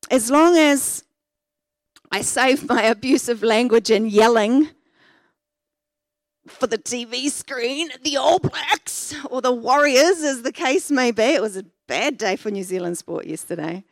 As 0.10 0.32
long 0.32 0.58
as 0.58 1.04
I 2.12 2.22
save 2.22 2.68
my 2.68 2.82
abusive 2.96 3.44
language 3.44 3.92
and 3.92 4.12
yelling 4.12 4.72
for 6.48 6.68
the 6.68 6.78
TV 6.78 7.30
screen, 7.30 7.90
the 8.04 8.18
All 8.18 8.40
Blacks 8.40 9.14
or 9.30 9.42
the 9.42 9.52
Warriors, 9.52 10.22
as 10.22 10.42
the 10.42 10.52
case 10.52 10.90
may 10.90 11.12
be. 11.12 11.24
It 11.24 11.42
was 11.42 11.58
a 11.58 11.66
bad 11.88 12.18
day 12.18 12.36
for 12.36 12.50
New 12.50 12.64
Zealand 12.64 12.98
sport 12.98 13.26
yesterday. 13.26 13.84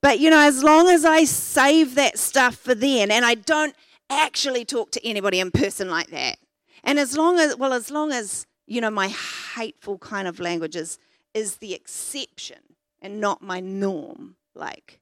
But, 0.00 0.20
you 0.20 0.30
know, 0.30 0.40
as 0.40 0.62
long 0.62 0.88
as 0.88 1.04
I 1.04 1.24
save 1.24 1.94
that 1.96 2.18
stuff 2.18 2.56
for 2.56 2.74
then 2.74 3.10
and 3.10 3.24
I 3.24 3.34
don't 3.34 3.74
actually 4.08 4.64
talk 4.64 4.92
to 4.92 5.04
anybody 5.04 5.40
in 5.40 5.50
person 5.50 5.90
like 5.90 6.08
that, 6.08 6.38
and 6.84 6.98
as 6.98 7.16
long 7.16 7.40
as, 7.40 7.56
well, 7.56 7.72
as 7.72 7.90
long 7.90 8.12
as, 8.12 8.46
you 8.66 8.80
know, 8.80 8.90
my 8.90 9.08
hateful 9.08 9.98
kind 9.98 10.28
of 10.28 10.38
language 10.38 10.76
is, 10.76 10.98
is 11.34 11.56
the 11.56 11.74
exception 11.74 12.58
and 13.02 13.20
not 13.20 13.42
my 13.42 13.58
norm, 13.58 14.36
like, 14.54 15.00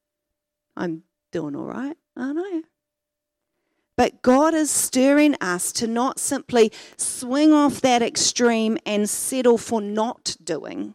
I'm 0.77 1.03
doing 1.33 1.55
all 1.55 1.66
right, 1.66 1.96
aren't 2.16 2.38
I? 2.38 2.62
But 3.96 4.22
God 4.22 4.54
is 4.54 4.70
stirring 4.70 5.37
us 5.40 5.70
to 5.72 5.87
not 5.87 6.18
simply 6.18 6.72
swing 6.96 7.52
off 7.52 7.80
that 7.80 8.02
extreme 8.02 8.76
and 8.85 9.09
settle 9.09 9.57
for 9.57 9.80
not 9.80 10.37
doing. 10.42 10.94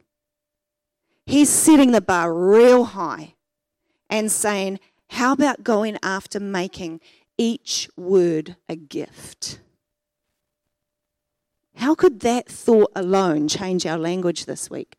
He's 1.25 1.49
setting 1.49 1.91
the 1.91 2.01
bar 2.01 2.33
real 2.33 2.85
high 2.85 3.35
and 4.09 4.31
saying, 4.31 4.79
How 5.11 5.33
about 5.33 5.63
going 5.63 5.97
after 6.03 6.39
making 6.39 6.99
each 7.37 7.87
word 7.95 8.57
a 8.67 8.75
gift? 8.75 9.59
How 11.75 11.95
could 11.95 12.19
that 12.21 12.49
thought 12.49 12.91
alone 12.95 13.47
change 13.47 13.85
our 13.85 13.97
language 13.97 14.45
this 14.45 14.69
week? 14.69 14.97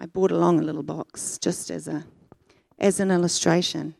I 0.00 0.06
brought 0.06 0.30
along 0.30 0.58
a 0.58 0.62
little 0.62 0.82
box 0.82 1.38
just 1.38 1.70
as 1.70 1.86
a 1.86 2.06
as 2.78 2.98
an 2.98 3.10
illustration. 3.10 3.94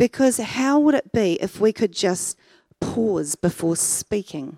Because 0.00 0.38
how 0.38 0.80
would 0.80 0.94
it 0.94 1.12
be 1.12 1.34
if 1.42 1.60
we 1.60 1.74
could 1.74 1.92
just 1.92 2.34
pause 2.80 3.34
before 3.34 3.76
speaking 3.76 4.56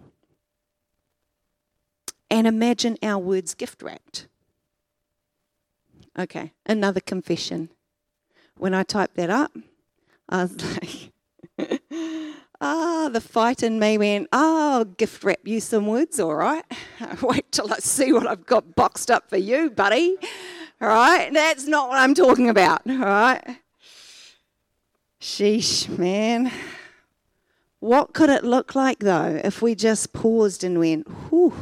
and 2.30 2.46
imagine 2.46 2.96
our 3.02 3.18
words 3.18 3.52
gift 3.56 3.82
wrapped? 3.82 4.28
Okay, 6.16 6.52
another 6.64 7.00
confession. 7.00 7.70
When 8.56 8.72
I 8.72 8.84
typed 8.84 9.16
that 9.16 9.30
up, 9.30 9.50
I 10.28 10.44
was 10.44 11.10
like, 11.58 11.90
ah, 12.60 13.10
the 13.12 13.20
fight 13.20 13.64
in 13.64 13.80
me 13.80 13.98
went, 13.98 14.28
oh, 14.32 14.74
I'll 14.74 14.84
gift 14.84 15.24
wrap 15.24 15.40
you 15.42 15.58
some 15.58 15.88
words, 15.88 16.20
all 16.20 16.36
right? 16.36 16.64
Wait 17.20 17.50
till 17.50 17.72
I 17.72 17.78
see 17.78 18.12
what 18.12 18.28
I've 18.28 18.46
got 18.46 18.76
boxed 18.76 19.10
up 19.10 19.28
for 19.28 19.38
you, 19.38 19.70
buddy. 19.70 20.18
All 20.80 20.86
right, 20.86 21.32
that's 21.32 21.66
not 21.66 21.88
what 21.88 21.98
I'm 21.98 22.14
talking 22.14 22.48
about, 22.48 22.88
all 22.88 22.98
right? 22.98 23.58
Sheesh, 25.22 25.88
man. 25.88 26.50
What 27.78 28.12
could 28.12 28.28
it 28.28 28.42
look 28.42 28.74
like, 28.74 28.98
though, 28.98 29.40
if 29.44 29.62
we 29.62 29.76
just 29.76 30.12
paused 30.12 30.64
and 30.64 30.80
went, 30.80 31.06
whew, 31.06 31.54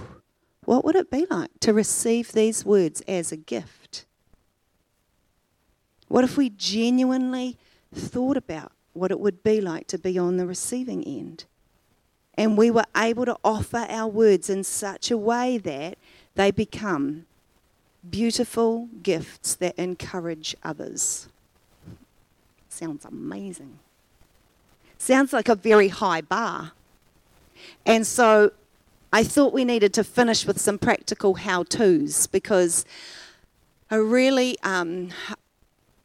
what 0.65 0.83
would 0.83 0.97
it 0.97 1.11
be 1.11 1.27
like 1.29 1.51
to 1.61 1.75
receive 1.75 2.33
these 2.33 2.65
words 2.65 3.03
as 3.03 3.33
a 3.33 3.37
gift? 3.37 4.07
What 6.09 6.25
if 6.25 6.39
we 6.39 6.49
genuinely 6.49 7.59
thought 7.95 8.39
about 8.39 8.73
what 8.95 9.11
it 9.11 9.21
would 9.21 9.43
be 9.43 9.61
like 9.61 9.87
to 9.89 9.99
be 9.99 10.19
on 10.19 10.39
the 10.39 10.47
receiving 10.47 11.05
end? 11.05 11.45
And 12.33 12.57
we 12.57 12.71
were 12.71 12.87
able 12.97 13.27
to 13.27 13.37
offer 13.45 13.85
our 13.91 14.09
words 14.09 14.49
in 14.49 14.65
such 14.65 15.11
a 15.11 15.19
way 15.19 15.59
that 15.59 15.99
they 16.35 16.51
become 16.51 17.27
beautiful 18.09 18.89
gifts 19.03 19.55
that 19.57 19.79
encourage 19.79 20.57
others. 20.63 21.29
Sounds 22.81 23.05
amazing. 23.05 23.79
Sounds 24.97 25.35
like 25.35 25.51
a 25.51 25.55
very 25.55 25.89
high 25.89 26.23
bar. 26.23 26.73
And 27.85 28.07
so 28.07 28.53
I 29.13 29.23
thought 29.23 29.53
we 29.53 29.67
needed 29.67 29.93
to 29.95 30.03
finish 30.03 30.47
with 30.47 30.59
some 30.59 30.79
practical 30.79 31.35
how 31.35 31.63
to's 31.65 32.27
because 32.27 32.87
I 33.91 33.97
really, 33.97 34.57
um, 34.63 35.11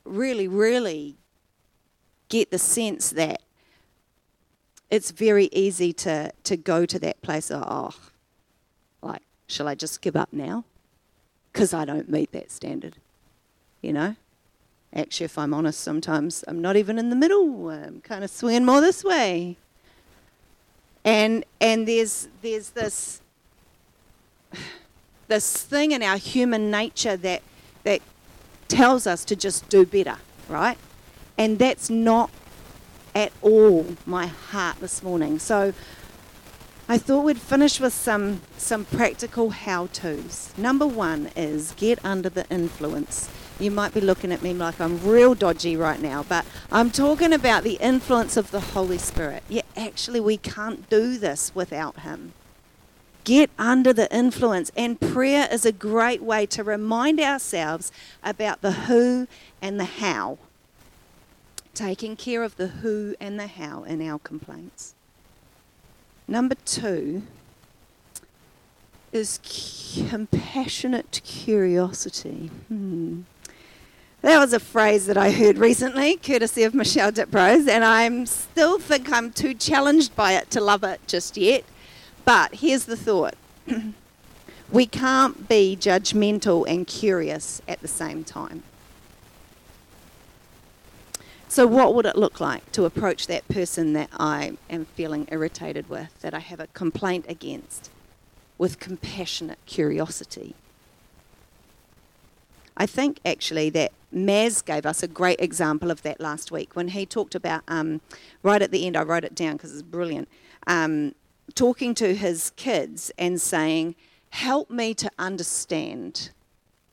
really, 0.03 0.49
really 0.49 1.15
get 2.27 2.51
the 2.51 2.59
sense 2.59 3.09
that 3.11 3.41
it's 4.89 5.11
very 5.11 5.45
easy 5.53 5.93
to, 5.93 6.33
to 6.43 6.57
go 6.57 6.85
to 6.85 6.99
that 6.99 7.21
place 7.21 7.51
of, 7.51 7.63
oh, 7.65 7.91
like, 9.01 9.21
shall 9.47 9.69
I 9.69 9.75
just 9.75 10.01
give 10.01 10.17
up 10.17 10.33
now? 10.33 10.65
Because 11.53 11.73
I 11.73 11.85
don't 11.85 12.09
meet 12.09 12.33
that 12.33 12.51
standard, 12.51 12.97
you 13.81 13.93
know? 13.93 14.17
Actually, 14.95 15.25
if 15.25 15.37
I'm 15.37 15.53
honest, 15.53 15.81
sometimes 15.81 16.43
I'm 16.47 16.61
not 16.61 16.77
even 16.77 16.97
in 16.97 17.09
the 17.09 17.15
middle. 17.15 17.69
I'm 17.69 18.01
kind 18.01 18.23
of 18.23 18.29
swinging 18.29 18.65
more 18.65 18.79
this 18.79 19.03
way. 19.03 19.57
And, 21.03 21.45
and 21.59 21.87
there's, 21.87 22.29
there's 22.41 22.69
this, 22.69 23.21
this 25.27 25.63
thing 25.63 25.91
in 25.91 26.01
our 26.01 26.17
human 26.17 26.71
nature 26.71 27.17
that, 27.17 27.43
that 27.83 28.01
tells 28.67 29.05
us 29.05 29.25
to 29.25 29.35
just 29.35 29.67
do 29.69 29.85
better, 29.85 30.17
right? 30.47 30.77
And 31.37 31.59
that's 31.59 31.89
not 31.89 32.31
at 33.13 33.31
all 33.41 33.85
my 34.05 34.27
heart 34.27 34.79
this 34.79 35.03
morning. 35.03 35.39
So 35.39 35.73
I 36.87 36.97
thought 36.97 37.23
we'd 37.23 37.39
finish 37.39 37.79
with 37.79 37.93
some 37.93 38.41
some 38.57 38.85
practical 38.85 39.49
how-tos. 39.49 40.53
Number 40.57 40.85
1 40.85 41.31
is 41.35 41.73
get 41.77 42.03
under 42.05 42.29
the 42.29 42.47
influence. 42.49 43.29
You 43.59 43.71
might 43.71 43.93
be 43.93 44.01
looking 44.01 44.33
at 44.33 44.41
me 44.41 44.53
like 44.53 44.81
I'm 44.81 45.01
real 45.01 45.33
dodgy 45.33 45.77
right 45.77 46.01
now, 46.01 46.23
but 46.27 46.45
I'm 46.71 46.91
talking 46.91 47.31
about 47.31 47.63
the 47.63 47.75
influence 47.75 48.35
of 48.35 48.51
the 48.51 48.59
Holy 48.59 48.97
Spirit. 48.97 49.43
Yeah, 49.47 49.61
actually 49.77 50.19
we 50.19 50.35
can't 50.35 50.89
do 50.89 51.17
this 51.17 51.55
without 51.55 52.01
him. 52.01 52.33
Get 53.23 53.49
under 53.57 53.93
the 53.93 54.13
influence. 54.13 54.71
And 54.75 54.99
prayer 54.99 55.47
is 55.51 55.65
a 55.65 55.71
great 55.71 56.21
way 56.21 56.45
to 56.47 56.63
remind 56.63 57.19
ourselves 57.19 57.91
about 58.23 58.61
the 58.61 58.71
who 58.71 59.27
and 59.61 59.79
the 59.79 59.85
how. 59.85 60.37
Taking 61.73 62.15
care 62.15 62.43
of 62.43 62.57
the 62.57 62.67
who 62.67 63.15
and 63.19 63.39
the 63.39 63.47
how 63.47 63.83
in 63.83 64.05
our 64.07 64.19
complaints. 64.19 64.95
Number 66.27 66.55
two 66.65 67.23
is 69.13 69.39
compassionate 70.09 71.21
curiosity. 71.23 72.51
Hmm. 72.67 73.21
That 74.25 74.39
was 74.39 74.53
a 74.53 74.59
phrase 74.59 75.05
that 75.05 75.17
I 75.17 75.29
heard 75.29 75.59
recently, 75.59 76.17
courtesy 76.17 76.63
of 76.63 76.73
Michelle 76.73 77.11
Diprose, 77.11 77.67
and 77.67 77.85
I 77.85 78.23
still 78.23 78.79
think 78.79 79.11
I'm 79.11 79.31
too 79.31 79.53
challenged 79.53 80.15
by 80.15 80.31
it 80.31 80.49
to 80.49 80.61
love 80.61 80.83
it 80.83 80.99
just 81.05 81.37
yet. 81.37 81.63
But 82.25 82.55
here's 82.55 82.85
the 82.85 82.97
thought 82.97 83.35
we 84.71 84.87
can't 84.87 85.47
be 85.47 85.77
judgmental 85.79 86.67
and 86.67 86.87
curious 86.87 87.61
at 87.67 87.81
the 87.81 87.87
same 87.87 88.23
time. 88.23 88.63
So, 91.47 91.67
what 91.67 91.93
would 91.93 92.07
it 92.07 92.15
look 92.15 92.39
like 92.39 92.71
to 92.71 92.85
approach 92.85 93.27
that 93.27 93.47
person 93.47 93.93
that 93.93 94.09
I 94.11 94.57
am 94.71 94.85
feeling 94.85 95.27
irritated 95.29 95.87
with, 95.87 96.19
that 96.21 96.33
I 96.33 96.39
have 96.39 96.59
a 96.59 96.65
complaint 96.73 97.25
against, 97.29 97.91
with 98.57 98.79
compassionate 98.79 99.59
curiosity? 99.67 100.55
I 102.75 102.85
think 102.87 103.19
actually 103.23 103.69
that 103.69 103.91
Maz 104.15 104.63
gave 104.63 104.85
us 104.85 105.03
a 105.03 105.07
great 105.07 105.41
example 105.41 105.91
of 105.91 106.01
that 106.03 106.21
last 106.21 106.51
week 106.51 106.75
when 106.75 106.89
he 106.89 107.05
talked 107.05 107.35
about, 107.35 107.63
um, 107.67 108.01
right 108.43 108.61
at 108.61 108.71
the 108.71 108.87
end, 108.87 108.95
I 108.95 109.03
wrote 109.03 109.25
it 109.25 109.35
down 109.35 109.53
because 109.53 109.73
it's 109.73 109.81
brilliant, 109.81 110.29
um, 110.67 111.13
talking 111.53 111.93
to 111.95 112.15
his 112.15 112.51
kids 112.55 113.11
and 113.17 113.39
saying, 113.41 113.95
Help 114.29 114.69
me 114.69 114.93
to 114.95 115.09
understand. 115.17 116.31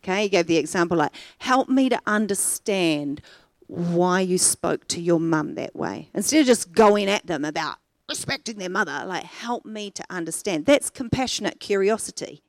Okay, 0.05 0.25
he 0.25 0.29
gave 0.29 0.47
the 0.47 0.57
example 0.57 0.97
like, 0.97 1.13
Help 1.39 1.69
me 1.69 1.89
to 1.89 2.01
understand 2.07 3.21
why 3.67 4.21
you 4.21 4.37
spoke 4.37 4.87
to 4.89 5.01
your 5.01 5.19
mum 5.19 5.55
that 5.55 5.75
way. 5.75 6.11
Instead 6.15 6.41
of 6.41 6.47
just 6.47 6.73
going 6.73 7.09
at 7.09 7.27
them 7.27 7.45
about 7.45 7.77
respecting 8.09 8.59
their 8.59 8.69
mother, 8.69 9.05
like, 9.07 9.25
help 9.25 9.65
me 9.65 9.91
to 9.91 10.05
understand. 10.11 10.67
That's 10.67 10.91
compassionate 10.91 11.61
curiosity. 11.61 12.43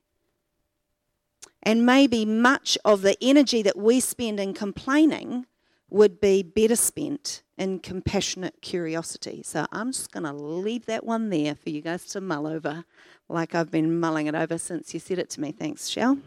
And 1.64 1.86
maybe 1.86 2.24
much 2.24 2.76
of 2.84 3.02
the 3.02 3.16
energy 3.22 3.62
that 3.62 3.76
we 3.76 3.98
spend 4.00 4.38
in 4.38 4.52
complaining 4.52 5.46
would 5.88 6.20
be 6.20 6.42
better 6.42 6.76
spent 6.76 7.42
in 7.56 7.78
compassionate 7.78 8.60
curiosity. 8.60 9.42
So 9.44 9.66
I'm 9.72 9.92
just 9.92 10.12
going 10.12 10.24
to 10.24 10.32
leave 10.32 10.86
that 10.86 11.04
one 11.04 11.30
there 11.30 11.54
for 11.54 11.70
you 11.70 11.80
guys 11.80 12.04
to 12.06 12.20
mull 12.20 12.46
over, 12.46 12.84
like 13.28 13.54
I've 13.54 13.70
been 13.70 13.98
mulling 13.98 14.26
it 14.26 14.34
over 14.34 14.58
since 14.58 14.92
you 14.92 15.00
said 15.00 15.18
it 15.18 15.30
to 15.30 15.40
me. 15.40 15.52
Thanks, 15.52 15.88
Shell. 15.88 16.18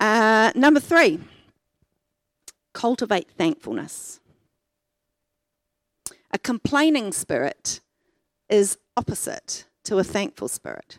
Uh, 0.00 0.52
number 0.54 0.80
three, 0.80 1.20
cultivate 2.74 3.30
thankfulness. 3.30 4.20
A 6.32 6.38
complaining 6.38 7.12
spirit 7.12 7.80
is 8.48 8.76
opposite 8.96 9.66
to 9.84 9.98
a 9.98 10.04
thankful 10.04 10.48
spirit. 10.48 10.98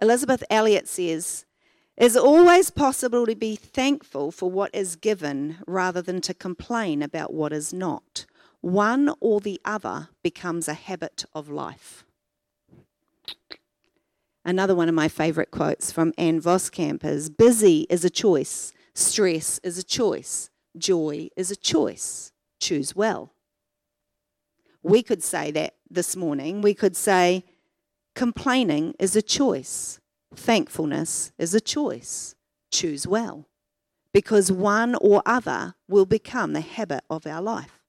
Elisabeth 0.00 0.44
Elliot 0.48 0.88
says, 0.88 1.44
it's 1.96 2.16
always 2.16 2.70
possible 2.70 3.26
to 3.26 3.34
be 3.34 3.56
thankful 3.56 4.30
for 4.30 4.50
what 4.50 4.74
is 4.74 4.96
given 4.96 5.58
rather 5.66 6.02
than 6.02 6.20
to 6.22 6.34
complain 6.34 7.02
about 7.02 7.32
what 7.32 7.52
is 7.52 7.72
not. 7.72 8.26
One 8.60 9.14
or 9.20 9.40
the 9.40 9.60
other 9.64 10.10
becomes 10.22 10.68
a 10.68 10.74
habit 10.74 11.24
of 11.34 11.48
life. 11.48 12.04
Another 14.44 14.74
one 14.74 14.88
of 14.88 14.94
my 14.94 15.08
favourite 15.08 15.50
quotes 15.50 15.90
from 15.90 16.12
Ann 16.18 16.40
Voskamp 16.40 17.04
is 17.04 17.30
Busy 17.30 17.86
is 17.88 18.04
a 18.04 18.10
choice, 18.10 18.72
stress 18.94 19.58
is 19.64 19.78
a 19.78 19.82
choice, 19.82 20.50
joy 20.76 21.28
is 21.36 21.50
a 21.50 21.56
choice. 21.56 22.32
Choose 22.60 22.94
well. 22.94 23.32
We 24.82 25.02
could 25.02 25.22
say 25.22 25.50
that 25.50 25.74
this 25.90 26.14
morning. 26.14 26.62
We 26.62 26.74
could 26.74 26.96
say 26.96 27.44
complaining 28.14 28.94
is 28.98 29.16
a 29.16 29.22
choice 29.22 29.98
Thankfulness 30.36 31.32
is 31.38 31.54
a 31.54 31.60
choice. 31.60 32.34
Choose 32.70 33.06
well, 33.06 33.46
because 34.12 34.52
one 34.52 34.96
or 34.96 35.22
other 35.24 35.74
will 35.88 36.04
become 36.04 36.52
the 36.52 36.60
habit 36.60 37.04
of 37.08 37.26
our 37.26 37.40
life. 37.40 37.80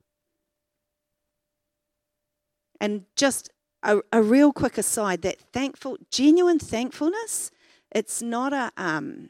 And 2.80 3.06
just 3.16 3.50
a, 3.84 4.00
a 4.14 4.22
real 4.22 4.54
quick 4.54 4.78
aside 4.78 5.24
that 5.24 5.40
thankful, 5.52 5.98
genuine 6.12 6.60
thankfulness, 6.60 7.52
it's 7.92 8.22
not 8.22 8.54
a 8.54 8.72
um, 8.78 9.30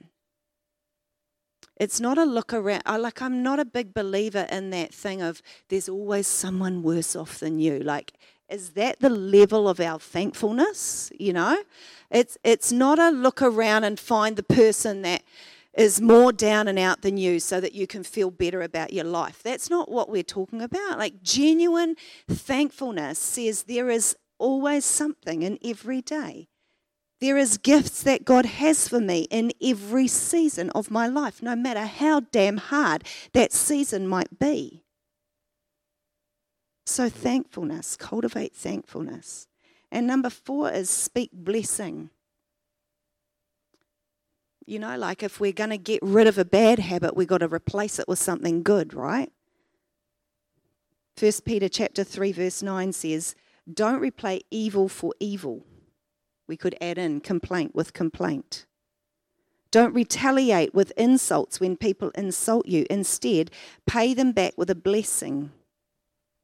it's 1.80 2.00
not 2.00 2.18
a 2.18 2.26
look 2.26 2.54
around. 2.54 2.82
I, 2.86 2.98
like 2.98 3.22
I'm 3.22 3.44
not 3.44 3.60
a 3.60 3.66
big 3.66 3.94
believer 3.94 4.48
in 4.52 4.72
that 4.72 4.94
thing 4.94 5.22
of 5.22 5.42
there's 5.70 5.88
always 5.88 6.28
someone 6.28 6.84
worse 6.84 7.16
off 7.16 7.40
than 7.40 7.60
you. 7.60 7.80
Like 7.80 8.14
is 8.50 8.72
that 8.72 9.00
the 9.00 9.10
level 9.10 9.68
of 9.68 9.80
our 9.80 10.00
thankfulness? 10.00 11.12
You 11.20 11.34
know, 11.34 11.64
it's 12.10 12.38
it's 12.44 12.72
not 12.72 13.00
a 13.00 13.10
look 13.10 13.42
around 13.42 13.84
and 13.84 14.00
find 14.00 14.36
the 14.36 14.44
person 14.44 15.02
that 15.04 15.24
is 15.74 16.02
more 16.02 16.34
down 16.34 16.68
and 16.68 16.80
out 16.80 17.02
than 17.02 17.18
you 17.18 17.40
so 17.40 17.62
that 17.62 17.74
you 17.74 17.86
can 17.86 18.04
feel 18.04 18.32
better 18.32 18.62
about 18.62 18.94
your 18.94 19.06
life. 19.06 19.44
That's 19.44 19.70
not 19.70 19.92
what 19.92 20.10
we're 20.10 20.24
talking 20.24 20.62
about. 20.62 20.98
Like 20.98 21.22
genuine 21.22 21.96
thankfulness 22.28 23.20
says 23.20 23.64
there 23.64 23.90
is 23.90 24.16
always 24.40 24.86
something 24.86 25.44
in 25.44 25.60
every 25.64 26.02
day. 26.02 26.48
There 27.20 27.38
is 27.38 27.58
gifts 27.58 28.04
that 28.04 28.26
God 28.26 28.46
has 28.46 28.88
for 28.88 29.00
me 29.00 29.28
in 29.32 29.52
every 29.62 30.08
season 30.08 30.70
of 30.72 30.92
my 30.92 31.08
life, 31.08 31.42
no 31.42 31.56
matter 31.56 31.86
how 31.86 32.22
damn 32.32 32.58
hard 32.58 33.04
that 33.34 33.52
season 33.52 34.08
might 34.08 34.40
be. 34.40 34.84
So, 36.90 37.10
thankfulness, 37.10 37.98
cultivate 37.98 38.56
thankfulness. 38.56 39.50
And 39.92 40.08
number 40.08 40.30
four 40.30 40.72
is 40.72 40.90
speak 40.90 41.32
blessing. 41.34 42.12
You 44.66 44.80
know, 44.80 44.98
like 44.98 45.22
if 45.22 45.42
we're 45.42 45.52
going 45.52 45.72
to 45.72 45.78
get 45.78 46.00
rid 46.02 46.28
of 46.28 46.38
a 46.38 46.46
bad 46.46 46.80
habit, 46.80 47.18
we've 47.18 47.28
got 47.28 47.40
to 47.40 47.50
replace 47.50 48.00
it 48.00 48.08
with 48.08 48.20
something 48.20 48.64
good, 48.64 48.94
right? 48.94 49.30
First 51.18 51.44
Peter 51.44 51.68
chapter 51.68 52.06
3 52.06 52.32
verse 52.32 52.64
9 52.64 52.94
says, 52.94 53.36
"Don't 53.72 54.00
repay 54.00 54.40
evil 54.50 54.88
for 54.88 55.14
evil." 55.20 55.66
We 56.48 56.56
could 56.56 56.78
add 56.80 56.98
in 56.98 57.20
complaint 57.20 57.76
with 57.76 57.92
complaint. 57.92 58.66
Don't 59.72 59.94
retaliate 59.94 60.74
with 60.74 60.94
insults 60.96 61.60
when 61.60 61.76
people 61.76 62.12
insult 62.12 62.66
you. 62.66 62.86
Instead, 62.90 63.52
pay 63.86 64.14
them 64.14 64.32
back 64.32 64.54
with 64.56 64.70
a 64.70 64.76
blessing. 64.76 65.52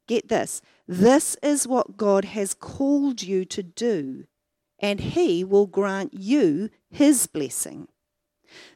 Get 0.06 0.28
this 0.28 0.60
this 0.86 1.36
is 1.42 1.66
what 1.66 1.96
God 1.96 2.26
has 2.26 2.54
called 2.54 3.22
you 3.22 3.44
to 3.46 3.62
do, 3.62 4.24
and 4.78 5.00
He 5.00 5.42
will 5.44 5.66
grant 5.66 6.12
you 6.14 6.70
His 6.90 7.26
blessing. 7.26 7.88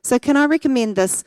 So, 0.02 0.18
can 0.18 0.36
I 0.36 0.46
recommend 0.46 0.96
this, 0.96 1.24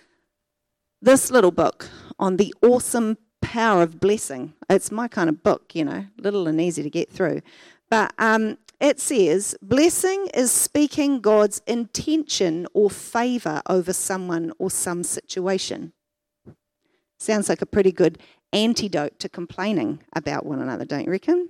this 1.01 1.29
little 1.29 1.51
book 1.51 1.89
on 2.17 2.37
the 2.37 2.53
awesome 2.61 3.17
power 3.41 3.83
of 3.83 3.99
blessing? 3.99 4.53
It's 4.69 4.91
my 4.91 5.07
kind 5.07 5.29
of 5.29 5.43
book, 5.43 5.75
you 5.75 5.85
know, 5.85 6.05
little 6.17 6.47
and 6.47 6.59
easy 6.59 6.81
to 6.81 6.89
get 6.89 7.11
through. 7.11 7.41
But 7.89 8.13
um, 8.17 8.57
it 8.79 8.99
says, 8.99 9.55
blessing 9.61 10.27
is 10.33 10.51
speaking 10.51 11.19
God's 11.19 11.61
intention 11.67 12.65
or 12.73 12.89
favor 12.89 13.61
over 13.69 13.93
someone 13.93 14.51
or 14.57 14.71
some 14.71 15.03
situation. 15.03 15.93
Sounds 17.19 17.49
like 17.49 17.61
a 17.61 17.67
pretty 17.67 17.91
good 17.91 18.17
antidote 18.53 19.19
to 19.19 19.29
complaining 19.29 20.03
about 20.13 20.45
one 20.45 20.61
another, 20.61 20.85
don't 20.85 21.05
you 21.05 21.11
reckon? 21.11 21.49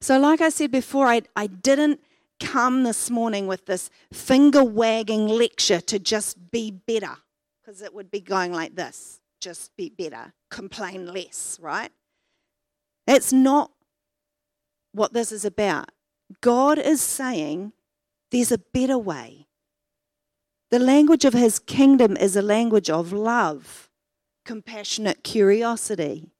So, 0.00 0.18
like 0.18 0.40
I 0.40 0.48
said 0.48 0.70
before, 0.70 1.06
I, 1.06 1.22
I 1.36 1.46
didn't 1.46 2.00
come 2.40 2.82
this 2.82 3.08
morning 3.08 3.46
with 3.46 3.66
this 3.66 3.88
finger 4.12 4.64
wagging 4.64 5.28
lecture 5.28 5.80
to 5.80 5.98
just 5.98 6.50
be 6.50 6.70
better, 6.72 7.16
because 7.60 7.82
it 7.82 7.94
would 7.94 8.10
be 8.10 8.20
going 8.20 8.52
like 8.52 8.74
this 8.74 9.20
just 9.40 9.76
be 9.76 9.88
better, 9.88 10.32
complain 10.50 11.12
less, 11.12 11.58
right? 11.60 11.90
That's 13.06 13.32
not 13.32 13.72
what 14.92 15.12
this 15.12 15.32
is 15.32 15.44
about. 15.44 15.90
God 16.40 16.78
is 16.78 17.00
saying 17.00 17.72
there's 18.30 18.52
a 18.52 18.58
better 18.58 18.96
way. 18.96 19.48
The 20.70 20.78
language 20.78 21.24
of 21.24 21.34
his 21.34 21.58
kingdom 21.58 22.16
is 22.16 22.36
a 22.36 22.42
language 22.42 22.88
of 22.88 23.12
love 23.12 23.90
compassionate 24.44 25.22
curiosity, 25.24 26.30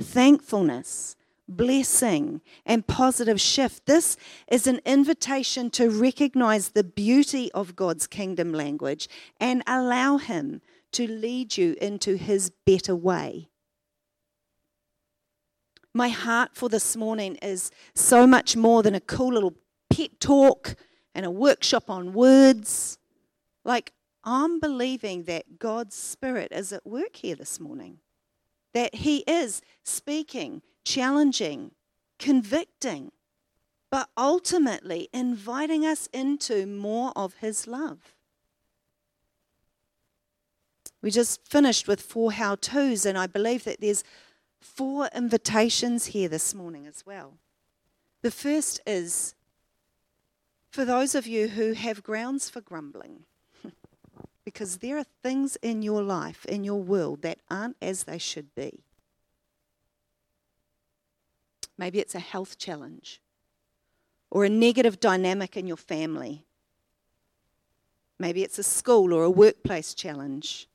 thankfulness, 0.00 1.16
blessing, 1.48 2.40
and 2.64 2.86
positive 2.86 3.40
shift. 3.40 3.86
This 3.86 4.16
is 4.48 4.66
an 4.66 4.80
invitation 4.84 5.70
to 5.70 5.90
recognize 5.90 6.70
the 6.70 6.84
beauty 6.84 7.50
of 7.52 7.76
God's 7.76 8.06
kingdom 8.06 8.52
language 8.52 9.08
and 9.40 9.62
allow 9.66 10.18
Him 10.18 10.62
to 10.92 11.06
lead 11.06 11.56
you 11.56 11.76
into 11.80 12.16
His 12.16 12.50
better 12.64 12.94
way. 12.94 13.48
My 15.94 16.08
heart 16.08 16.50
for 16.54 16.68
this 16.70 16.96
morning 16.96 17.36
is 17.36 17.70
so 17.94 18.26
much 18.26 18.56
more 18.56 18.82
than 18.82 18.94
a 18.94 19.00
cool 19.00 19.34
little 19.34 19.54
pet 19.90 20.20
talk 20.20 20.74
and 21.14 21.26
a 21.26 21.30
workshop 21.30 21.90
on 21.90 22.14
words. 22.14 22.98
Like, 23.64 23.92
I'm 24.24 24.60
believing 24.60 25.24
that 25.24 25.58
God's 25.58 25.96
Spirit 25.96 26.52
is 26.52 26.72
at 26.72 26.86
work 26.86 27.16
here 27.16 27.34
this 27.34 27.58
morning, 27.58 27.98
that 28.72 28.96
He 28.96 29.18
is 29.26 29.62
speaking, 29.82 30.62
challenging, 30.84 31.72
convicting, 32.18 33.12
but 33.90 34.08
ultimately 34.16 35.08
inviting 35.12 35.84
us 35.84 36.08
into 36.12 36.66
more 36.66 37.12
of 37.16 37.34
His 37.34 37.66
love. 37.66 38.14
We 41.02 41.10
just 41.10 41.46
finished 41.46 41.88
with 41.88 42.00
four 42.00 42.32
how 42.32 42.54
to's, 42.54 43.04
and 43.04 43.18
I 43.18 43.26
believe 43.26 43.64
that 43.64 43.80
there's 43.80 44.04
four 44.60 45.08
invitations 45.14 46.06
here 46.06 46.28
this 46.28 46.54
morning 46.54 46.86
as 46.86 47.04
well. 47.04 47.34
The 48.22 48.30
first 48.30 48.80
is 48.86 49.34
for 50.70 50.84
those 50.84 51.14
of 51.16 51.26
you 51.26 51.48
who 51.48 51.72
have 51.72 52.04
grounds 52.04 52.48
for 52.48 52.60
grumbling, 52.60 53.24
because 54.52 54.78
there 54.78 54.98
are 54.98 55.06
things 55.22 55.56
in 55.62 55.82
your 55.82 56.02
life, 56.02 56.44
in 56.46 56.64
your 56.64 56.82
world, 56.82 57.22
that 57.22 57.38
aren't 57.50 57.76
as 57.80 58.04
they 58.04 58.18
should 58.18 58.54
be. 58.54 58.84
Maybe 61.78 61.98
it's 61.98 62.14
a 62.14 62.20
health 62.20 62.58
challenge 62.58 63.20
or 64.30 64.44
a 64.44 64.48
negative 64.48 65.00
dynamic 65.00 65.56
in 65.56 65.66
your 65.66 65.76
family. 65.76 66.44
Maybe 68.18 68.42
it's 68.42 68.58
a 68.58 68.62
school 68.62 69.12
or 69.12 69.24
a 69.24 69.30
workplace 69.30 69.94
challenge. 69.94 70.68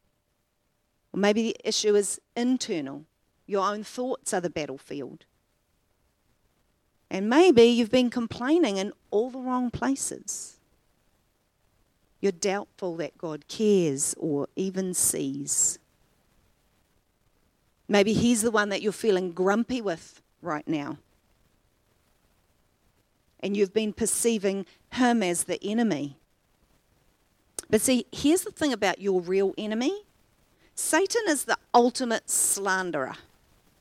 Or 1.13 1.19
maybe 1.19 1.43
the 1.43 1.57
issue 1.63 1.95
is 1.95 2.19
internal. 2.35 3.05
Your 3.45 3.65
own 3.65 3.83
thoughts 3.83 4.33
are 4.33 4.41
the 4.41 4.49
battlefield. 4.49 5.25
And 7.09 7.29
maybe 7.29 7.63
you've 7.63 7.91
been 7.91 8.09
complaining 8.09 8.77
in 8.77 8.91
all 9.11 9.29
the 9.29 9.39
wrong 9.39 9.71
places. 9.71 10.56
You're 12.27 12.33
doubtful 12.33 12.97
that 12.97 13.17
God 13.17 13.47
cares 13.47 14.13
or 14.17 14.49
even 14.57 14.93
sees. 14.93 15.79
Maybe 17.87 18.11
He's 18.11 18.41
the 18.41 18.51
one 18.51 18.67
that 18.67 18.81
you're 18.81 18.91
feeling 18.91 19.31
grumpy 19.31 19.79
with 19.79 20.21
right 20.41 20.67
now. 20.67 20.97
And 23.39 23.55
you've 23.55 23.73
been 23.73 23.93
perceiving 23.93 24.65
Him 24.91 25.23
as 25.23 25.45
the 25.45 25.57
enemy. 25.63 26.17
But 27.69 27.79
see, 27.79 28.05
here's 28.11 28.41
the 28.41 28.51
thing 28.51 28.73
about 28.73 28.99
your 28.99 29.21
real 29.21 29.53
enemy 29.57 30.03
Satan 30.75 31.21
is 31.29 31.45
the 31.45 31.57
ultimate 31.73 32.29
slanderer 32.29 33.15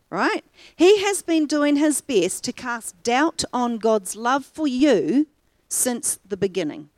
right? 0.09 0.45
He 0.77 1.03
has 1.03 1.21
been 1.23 1.47
doing 1.47 1.75
his 1.75 2.01
best 2.01 2.45
to 2.45 2.53
cast 2.53 3.03
doubt 3.03 3.43
on 3.53 3.79
God's 3.79 4.15
love 4.15 4.47
for 4.47 4.69
you 4.69 5.27
since 5.69 6.21
the 6.25 6.37
beginning. 6.37 6.91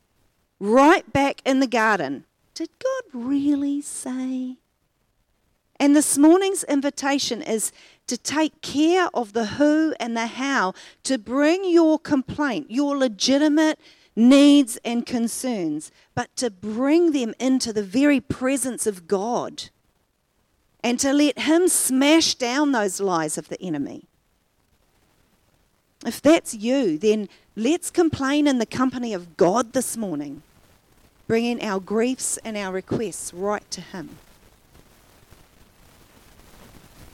Right 0.59 1.11
back 1.13 1.41
in 1.45 1.59
the 1.59 1.67
garden. 1.67 2.25
Did 2.53 2.69
God 2.79 3.03
really 3.13 3.81
say? 3.81 4.57
And 5.79 5.95
this 5.95 6.17
morning's 6.17 6.65
invitation 6.65 7.41
is 7.41 7.71
to 8.07 8.17
take 8.17 8.61
care 8.61 9.07
of 9.13 9.31
the 9.31 9.45
who 9.45 9.93
and 9.99 10.17
the 10.17 10.27
how, 10.27 10.73
to 11.03 11.17
bring 11.17 11.63
your 11.63 11.97
complaint, 11.97 12.69
your 12.69 12.97
legitimate 12.97 13.79
needs 14.15 14.77
and 14.83 15.05
concerns, 15.05 15.91
but 16.15 16.35
to 16.35 16.49
bring 16.49 17.13
them 17.13 17.33
into 17.39 17.71
the 17.71 17.83
very 17.83 18.19
presence 18.19 18.85
of 18.85 19.07
God 19.07 19.69
and 20.83 20.99
to 20.99 21.13
let 21.13 21.39
Him 21.39 21.69
smash 21.69 22.35
down 22.35 22.73
those 22.73 22.99
lies 22.99 23.37
of 23.37 23.47
the 23.47 23.61
enemy. 23.61 24.03
If 26.05 26.21
that's 26.21 26.53
you, 26.53 26.97
then 26.97 27.29
let's 27.55 27.89
complain 27.89 28.47
in 28.47 28.59
the 28.59 28.65
company 28.65 29.13
of 29.13 29.37
God 29.37 29.73
this 29.73 29.95
morning, 29.97 30.43
bringing 31.29 31.63
our 31.63 31.79
griefs 31.79 32.39
and 32.43 32.57
our 32.57 32.73
requests 32.73 33.31
right 33.35 33.69
to 33.69 33.81
Him. 33.81 34.17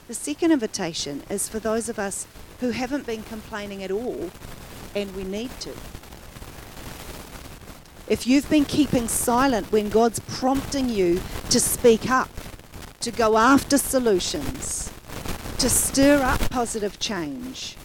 The 0.08 0.14
second 0.14 0.52
invitation 0.52 1.22
is 1.28 1.50
for 1.50 1.58
those 1.58 1.90
of 1.90 1.98
us 1.98 2.26
who 2.60 2.70
haven't 2.70 3.04
been 3.04 3.22
complaining 3.24 3.82
at 3.82 3.90
all 3.90 4.30
and 4.94 5.14
we 5.14 5.22
need 5.22 5.50
to. 5.60 5.70
If 8.08 8.26
you've 8.26 8.48
been 8.48 8.64
keeping 8.64 9.06
silent 9.06 9.70
when 9.70 9.90
God's 9.90 10.20
prompting 10.20 10.88
you 10.88 11.20
to 11.50 11.60
speak 11.60 12.08
up, 12.08 12.30
to 13.00 13.10
go 13.10 13.36
after 13.36 13.76
solutions, 13.76 14.90
to 15.58 15.68
stir 15.68 16.22
up 16.22 16.40
positive 16.48 16.98
change, 16.98 17.76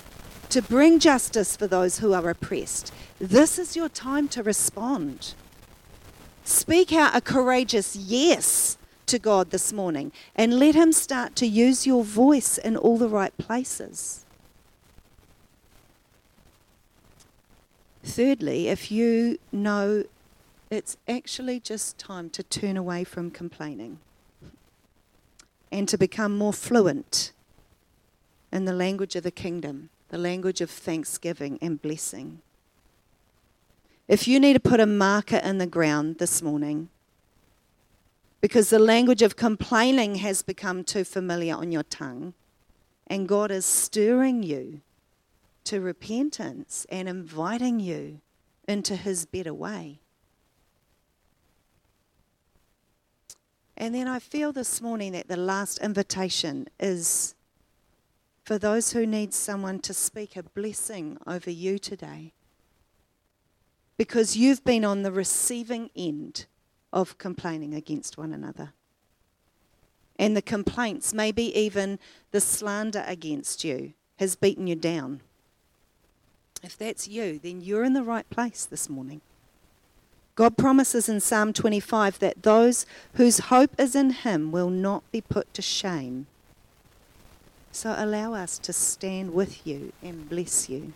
to 0.48 0.62
bring 0.62 0.98
justice 0.98 1.58
for 1.58 1.68
those 1.68 2.00
who 2.00 2.14
are 2.14 2.30
oppressed. 2.30 2.94
This 3.20 3.60
is 3.60 3.76
your 3.76 3.90
time 3.90 4.30
to 4.30 4.42
respond. 4.42 5.34
Speak 6.44 6.92
out 6.92 7.16
a 7.16 7.22
courageous 7.22 7.96
yes 7.96 8.78
to 9.06 9.20
God 9.20 9.52
this 9.52 9.72
morning 9.72 10.12
and 10.36 10.58
let 10.58 10.76
Him 10.76 10.92
start 10.92 11.36
to 11.38 11.48
use 11.48 11.86
your 11.86 12.04
voice 12.04 12.58
in 12.58 12.76
all 12.78 12.98
the 12.98 13.10
right 13.10 13.36
places. 13.38 14.26
Thirdly, 18.04 18.68
if 18.68 18.92
you 18.92 19.38
know 19.52 20.06
it's 20.70 20.98
actually 21.08 21.60
just 21.60 21.98
time 21.98 22.30
to 22.32 22.42
turn 22.44 22.78
away 22.78 23.04
from 23.04 23.30
complaining 23.30 24.00
and 25.72 25.88
to 25.90 25.98
become 25.98 26.38
more 26.38 26.54
fluent 26.54 27.32
in 28.52 28.66
the 28.66 28.74
language 28.74 29.16
of 29.16 29.24
the 29.24 29.32
kingdom, 29.32 29.90
the 30.10 30.18
language 30.18 30.62
of 30.62 30.70
thanksgiving 30.70 31.60
and 31.62 31.82
blessing. 31.82 32.42
If 34.12 34.28
you 34.28 34.42
need 34.42 34.56
to 34.56 34.60
put 34.60 34.82
a 34.82 34.86
marker 34.86 35.38
in 35.38 35.58
the 35.58 35.66
ground 35.66 36.18
this 36.18 36.42
morning, 36.42 36.90
because 38.42 38.70
the 38.70 38.78
language 38.78 39.22
of 39.22 39.38
complaining 39.38 40.16
has 40.16 40.42
become 40.42 40.84
too 40.84 41.06
familiar 41.06 41.56
on 41.56 41.72
your 41.72 41.84
tongue, 41.84 42.34
and 43.08 43.26
God 43.26 43.52
is 43.52 43.66
stirring 43.66 44.44
you 44.44 44.82
to 45.64 45.80
repentance 45.80 46.86
and 46.90 47.08
inviting 47.08 47.80
you 47.80 48.20
into 48.68 48.98
His 48.98 49.26
better 49.26 49.54
way. 49.54 50.02
And 53.78 53.96
then 53.96 54.10
I 54.10 54.20
feel 54.20 54.52
this 54.52 54.82
morning 54.82 55.14
that 55.14 55.30
the 55.30 55.38
last 55.38 55.78
invitation 55.78 56.68
is 56.82 57.34
for 58.44 58.58
those 58.58 58.92
who 58.92 59.08
need 59.08 59.34
someone 59.34 59.80
to 59.80 59.94
speak 59.94 60.36
a 60.36 60.44
blessing 60.44 61.18
over 61.26 61.50
you 61.50 61.80
today. 61.80 62.34
Because 64.02 64.36
you've 64.36 64.64
been 64.64 64.84
on 64.84 65.04
the 65.04 65.12
receiving 65.12 65.92
end 65.96 66.48
of 66.92 67.20
complaining 67.20 67.76
against 67.76 68.18
one 68.18 68.34
another. 68.34 68.74
And 70.18 70.36
the 70.36 70.42
complaints, 70.42 71.14
maybe 71.14 71.56
even 71.56 72.00
the 72.32 72.42
slander 72.42 73.04
against 73.06 73.64
you, 73.64 73.94
has 74.18 74.36
beaten 74.36 74.66
you 74.66 74.74
down. 74.74 75.22
If 76.64 76.76
that's 76.76 77.08
you, 77.08 77.38
then 77.38 77.62
you're 77.62 77.84
in 77.84 77.94
the 77.94 78.02
right 78.02 78.28
place 78.32 78.66
this 78.66 78.90
morning. 78.90 79.22
God 80.34 80.58
promises 80.58 81.08
in 81.08 81.20
Psalm 81.20 81.54
25 81.54 82.18
that 82.18 82.42
those 82.42 82.88
whose 83.14 83.38
hope 83.38 83.80
is 83.80 83.96
in 83.96 84.10
Him 84.10 84.52
will 84.52 84.72
not 84.72 85.04
be 85.12 85.22
put 85.22 85.54
to 85.54 85.62
shame. 85.62 86.26
So 87.72 87.94
allow 87.96 88.34
us 88.34 88.58
to 88.58 88.74
stand 88.74 89.36
with 89.36 89.68
you 89.68 89.94
and 90.02 90.28
bless 90.28 90.70
you. 90.70 90.94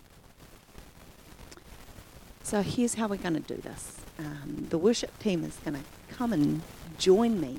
So 2.46 2.62
here's 2.62 2.94
how 2.94 3.08
we're 3.08 3.16
going 3.16 3.42
to 3.42 3.54
do 3.54 3.60
this 3.60 3.96
um, 4.20 4.68
the 4.70 4.78
worship 4.78 5.18
team 5.18 5.42
is 5.42 5.56
going 5.64 5.74
to 5.74 6.14
come 6.14 6.32
and 6.32 6.62
join 6.96 7.40
me. 7.40 7.58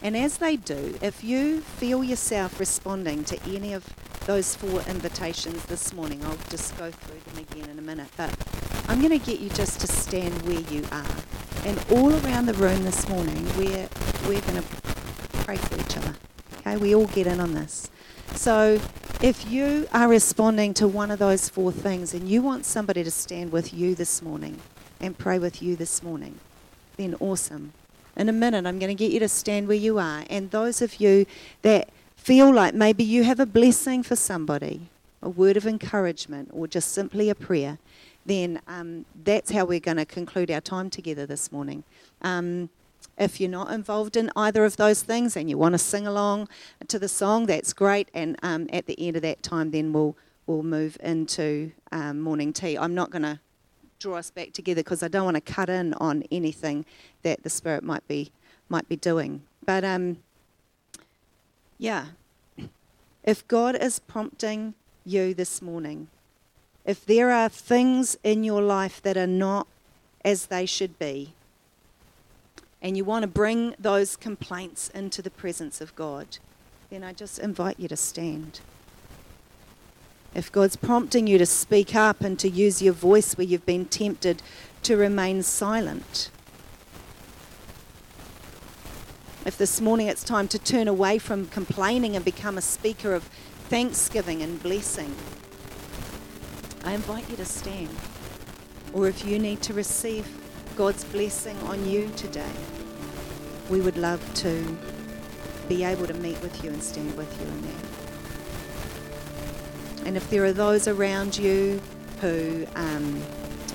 And 0.00 0.16
as 0.16 0.38
they 0.38 0.54
do, 0.54 0.96
if 1.02 1.24
you 1.24 1.60
feel 1.60 2.04
yourself 2.04 2.60
responding 2.60 3.24
to 3.24 3.42
any 3.42 3.72
of 3.72 3.84
those 4.26 4.54
four 4.54 4.82
invitations 4.82 5.64
this 5.64 5.92
morning, 5.92 6.24
I'll 6.24 6.38
just 6.50 6.78
go 6.78 6.92
through 6.92 7.18
them 7.32 7.44
again 7.50 7.68
in 7.68 7.80
a 7.80 7.82
minute. 7.82 8.06
But 8.16 8.32
I'm 8.86 9.00
going 9.00 9.18
to 9.18 9.26
get 9.26 9.40
you 9.40 9.48
just 9.48 9.80
to 9.80 9.88
stand 9.88 10.40
where 10.42 10.60
you 10.60 10.84
are. 10.92 11.16
And 11.64 11.76
all 11.90 12.14
around 12.24 12.46
the 12.46 12.54
room 12.54 12.84
this 12.84 13.08
morning, 13.08 13.44
we're, 13.56 13.88
we're 14.28 14.40
going 14.42 14.62
to 14.62 14.68
pray 15.42 15.56
for 15.56 15.80
each 15.80 15.96
other. 15.96 16.14
Okay, 16.58 16.76
we 16.76 16.94
all 16.94 17.08
get 17.08 17.26
in 17.26 17.40
on 17.40 17.54
this. 17.54 17.90
So 18.36 18.78
if 19.22 19.50
you 19.50 19.88
are 19.94 20.08
responding 20.08 20.74
to 20.74 20.86
one 20.86 21.10
of 21.10 21.18
those 21.18 21.48
four 21.48 21.72
things 21.72 22.12
and 22.12 22.28
you 22.28 22.42
want 22.42 22.66
somebody 22.66 23.02
to 23.02 23.10
stand 23.10 23.50
with 23.50 23.72
you 23.72 23.94
this 23.94 24.20
morning 24.20 24.58
and 25.00 25.16
pray 25.16 25.38
with 25.38 25.62
you 25.62 25.74
this 25.74 26.02
morning, 26.02 26.38
then 26.96 27.16
awesome. 27.18 27.72
In 28.16 28.28
a 28.28 28.32
minute, 28.32 28.66
I'm 28.66 28.78
going 28.78 28.94
to 28.94 28.94
get 28.94 29.12
you 29.12 29.20
to 29.20 29.28
stand 29.28 29.68
where 29.68 29.76
you 29.76 29.98
are. 29.98 30.24
And 30.28 30.50
those 30.50 30.82
of 30.82 31.00
you 31.00 31.24
that 31.62 31.88
feel 32.16 32.52
like 32.52 32.74
maybe 32.74 33.04
you 33.04 33.24
have 33.24 33.40
a 33.40 33.46
blessing 33.46 34.02
for 34.02 34.16
somebody, 34.16 34.88
a 35.22 35.30
word 35.30 35.56
of 35.56 35.66
encouragement, 35.66 36.50
or 36.52 36.66
just 36.66 36.92
simply 36.92 37.30
a 37.30 37.34
prayer, 37.34 37.78
then 38.26 38.60
um, 38.68 39.06
that's 39.24 39.50
how 39.50 39.64
we're 39.64 39.80
going 39.80 39.96
to 39.96 40.04
conclude 40.04 40.50
our 40.50 40.60
time 40.60 40.90
together 40.90 41.24
this 41.24 41.50
morning. 41.50 41.84
Um, 42.22 42.68
if 43.18 43.40
you're 43.40 43.50
not 43.50 43.70
involved 43.70 44.16
in 44.16 44.30
either 44.36 44.64
of 44.64 44.76
those 44.76 45.02
things 45.02 45.36
and 45.36 45.48
you 45.48 45.56
want 45.56 45.72
to 45.72 45.78
sing 45.78 46.06
along 46.06 46.48
to 46.88 46.98
the 46.98 47.08
song, 47.08 47.46
that's 47.46 47.72
great. 47.72 48.10
And 48.12 48.36
um, 48.42 48.68
at 48.72 48.86
the 48.86 48.98
end 48.98 49.16
of 49.16 49.22
that 49.22 49.42
time, 49.42 49.70
then 49.70 49.92
we'll 49.92 50.16
we'll 50.46 50.62
move 50.62 50.96
into 51.02 51.72
um, 51.90 52.20
morning 52.20 52.52
tea. 52.52 52.78
I'm 52.78 52.94
not 52.94 53.10
going 53.10 53.22
to 53.22 53.40
draw 53.98 54.16
us 54.16 54.30
back 54.30 54.52
together 54.52 54.80
because 54.80 55.02
I 55.02 55.08
don't 55.08 55.24
want 55.24 55.36
to 55.36 55.40
cut 55.40 55.68
in 55.68 55.94
on 55.94 56.22
anything 56.30 56.84
that 57.22 57.42
the 57.42 57.50
Spirit 57.50 57.82
might 57.82 58.06
be 58.06 58.30
might 58.68 58.88
be 58.88 58.96
doing. 58.96 59.42
But 59.64 59.84
um, 59.84 60.18
yeah, 61.78 62.06
if 63.24 63.46
God 63.48 63.76
is 63.76 63.98
prompting 63.98 64.74
you 65.04 65.34
this 65.34 65.60
morning, 65.60 66.08
if 66.84 67.04
there 67.04 67.30
are 67.30 67.48
things 67.48 68.16
in 68.22 68.44
your 68.44 68.62
life 68.62 69.02
that 69.02 69.16
are 69.16 69.26
not 69.26 69.66
as 70.24 70.46
they 70.46 70.66
should 70.66 70.98
be, 70.98 71.32
and 72.82 72.96
you 72.96 73.04
want 73.04 73.22
to 73.22 73.28
bring 73.28 73.74
those 73.78 74.16
complaints 74.16 74.88
into 74.90 75.22
the 75.22 75.30
presence 75.30 75.80
of 75.80 75.94
God, 75.96 76.38
then 76.90 77.02
I 77.02 77.12
just 77.12 77.38
invite 77.38 77.80
you 77.80 77.88
to 77.88 77.96
stand. 77.96 78.60
If 80.34 80.52
God's 80.52 80.76
prompting 80.76 81.26
you 81.26 81.38
to 81.38 81.46
speak 81.46 81.94
up 81.94 82.20
and 82.20 82.38
to 82.38 82.48
use 82.48 82.82
your 82.82 82.92
voice 82.92 83.38
where 83.38 83.46
you've 83.46 83.66
been 83.66 83.86
tempted 83.86 84.42
to 84.82 84.96
remain 84.96 85.42
silent, 85.42 86.30
if 89.46 89.56
this 89.56 89.80
morning 89.80 90.08
it's 90.08 90.22
time 90.22 90.48
to 90.48 90.58
turn 90.58 90.88
away 90.88 91.18
from 91.18 91.46
complaining 91.46 92.16
and 92.16 92.24
become 92.24 92.58
a 92.58 92.62
speaker 92.62 93.14
of 93.14 93.22
thanksgiving 93.70 94.42
and 94.42 94.62
blessing, 94.62 95.14
I 96.84 96.92
invite 96.94 97.30
you 97.30 97.36
to 97.36 97.44
stand. 97.44 97.96
Or 98.92 99.08
if 99.08 99.24
you 99.24 99.38
need 99.38 99.62
to 99.62 99.72
receive 99.72 100.26
God's 100.76 101.04
blessing 101.04 101.56
on 101.62 101.88
you 101.88 102.10
today, 102.16 102.52
we 103.70 103.80
would 103.80 103.96
love 103.96 104.20
to 104.34 104.76
be 105.68 105.84
able 105.84 106.06
to 106.06 106.14
meet 106.14 106.40
with 106.42 106.62
you 106.62 106.70
and 106.70 106.82
stand 106.82 107.16
with 107.16 107.32
you 107.40 107.46
in 107.46 107.62
that. 107.62 107.84
And 110.06 110.16
if 110.16 110.28
there 110.28 110.44
are 110.44 110.52
those 110.52 110.86
around 110.86 111.38
you 111.38 111.80
who 112.20 112.66
um, 112.76 113.22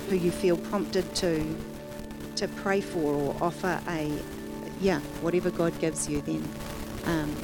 who 0.10 0.16
you 0.16 0.32
feel 0.32 0.58
prompted 0.58 1.14
to 1.16 1.44
to 2.36 2.48
pray 2.48 2.82
for 2.82 3.14
or 3.14 3.36
offer 3.42 3.82
a 3.88 4.12
yeah, 4.80 5.00
whatever 5.22 5.50
God 5.50 5.78
gives 5.80 6.08
you, 6.08 6.22
then 6.22 6.48
um, 7.06 7.36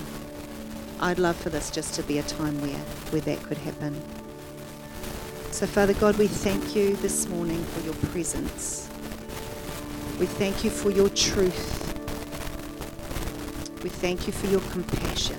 I'd 1.00 1.20
love 1.20 1.36
for 1.36 1.50
this 1.50 1.70
just 1.70 1.94
to 1.96 2.04
be 2.04 2.18
a 2.20 2.24
time 2.24 2.60
where, 2.62 2.80
where 3.12 3.22
that 3.22 3.42
could 3.44 3.58
happen. 3.60 4.02
So, 5.52 5.68
Father 5.68 5.94
God, 5.94 6.18
we 6.18 6.28
thank 6.28 6.76
you 6.76 6.96
this 6.98 7.28
morning 7.28 7.64
for 7.64 7.82
your 7.82 7.94
presence. 8.12 8.90
We 10.20 10.26
thank 10.26 10.64
you 10.64 10.72
for 10.72 10.90
your 10.90 11.10
truth. 11.10 11.94
We 13.84 13.90
thank 13.90 14.26
you 14.26 14.34
for 14.34 14.48
your 14.48 14.62
compassion. 14.62 15.38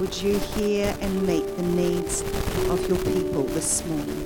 Would 0.00 0.20
you 0.20 0.36
hear 0.38 0.96
and 1.00 1.24
meet 1.24 1.46
the 1.56 1.62
needs 1.62 2.22
of 2.68 2.88
your 2.88 2.98
people 2.98 3.44
this 3.44 3.86
morning? 3.86 4.25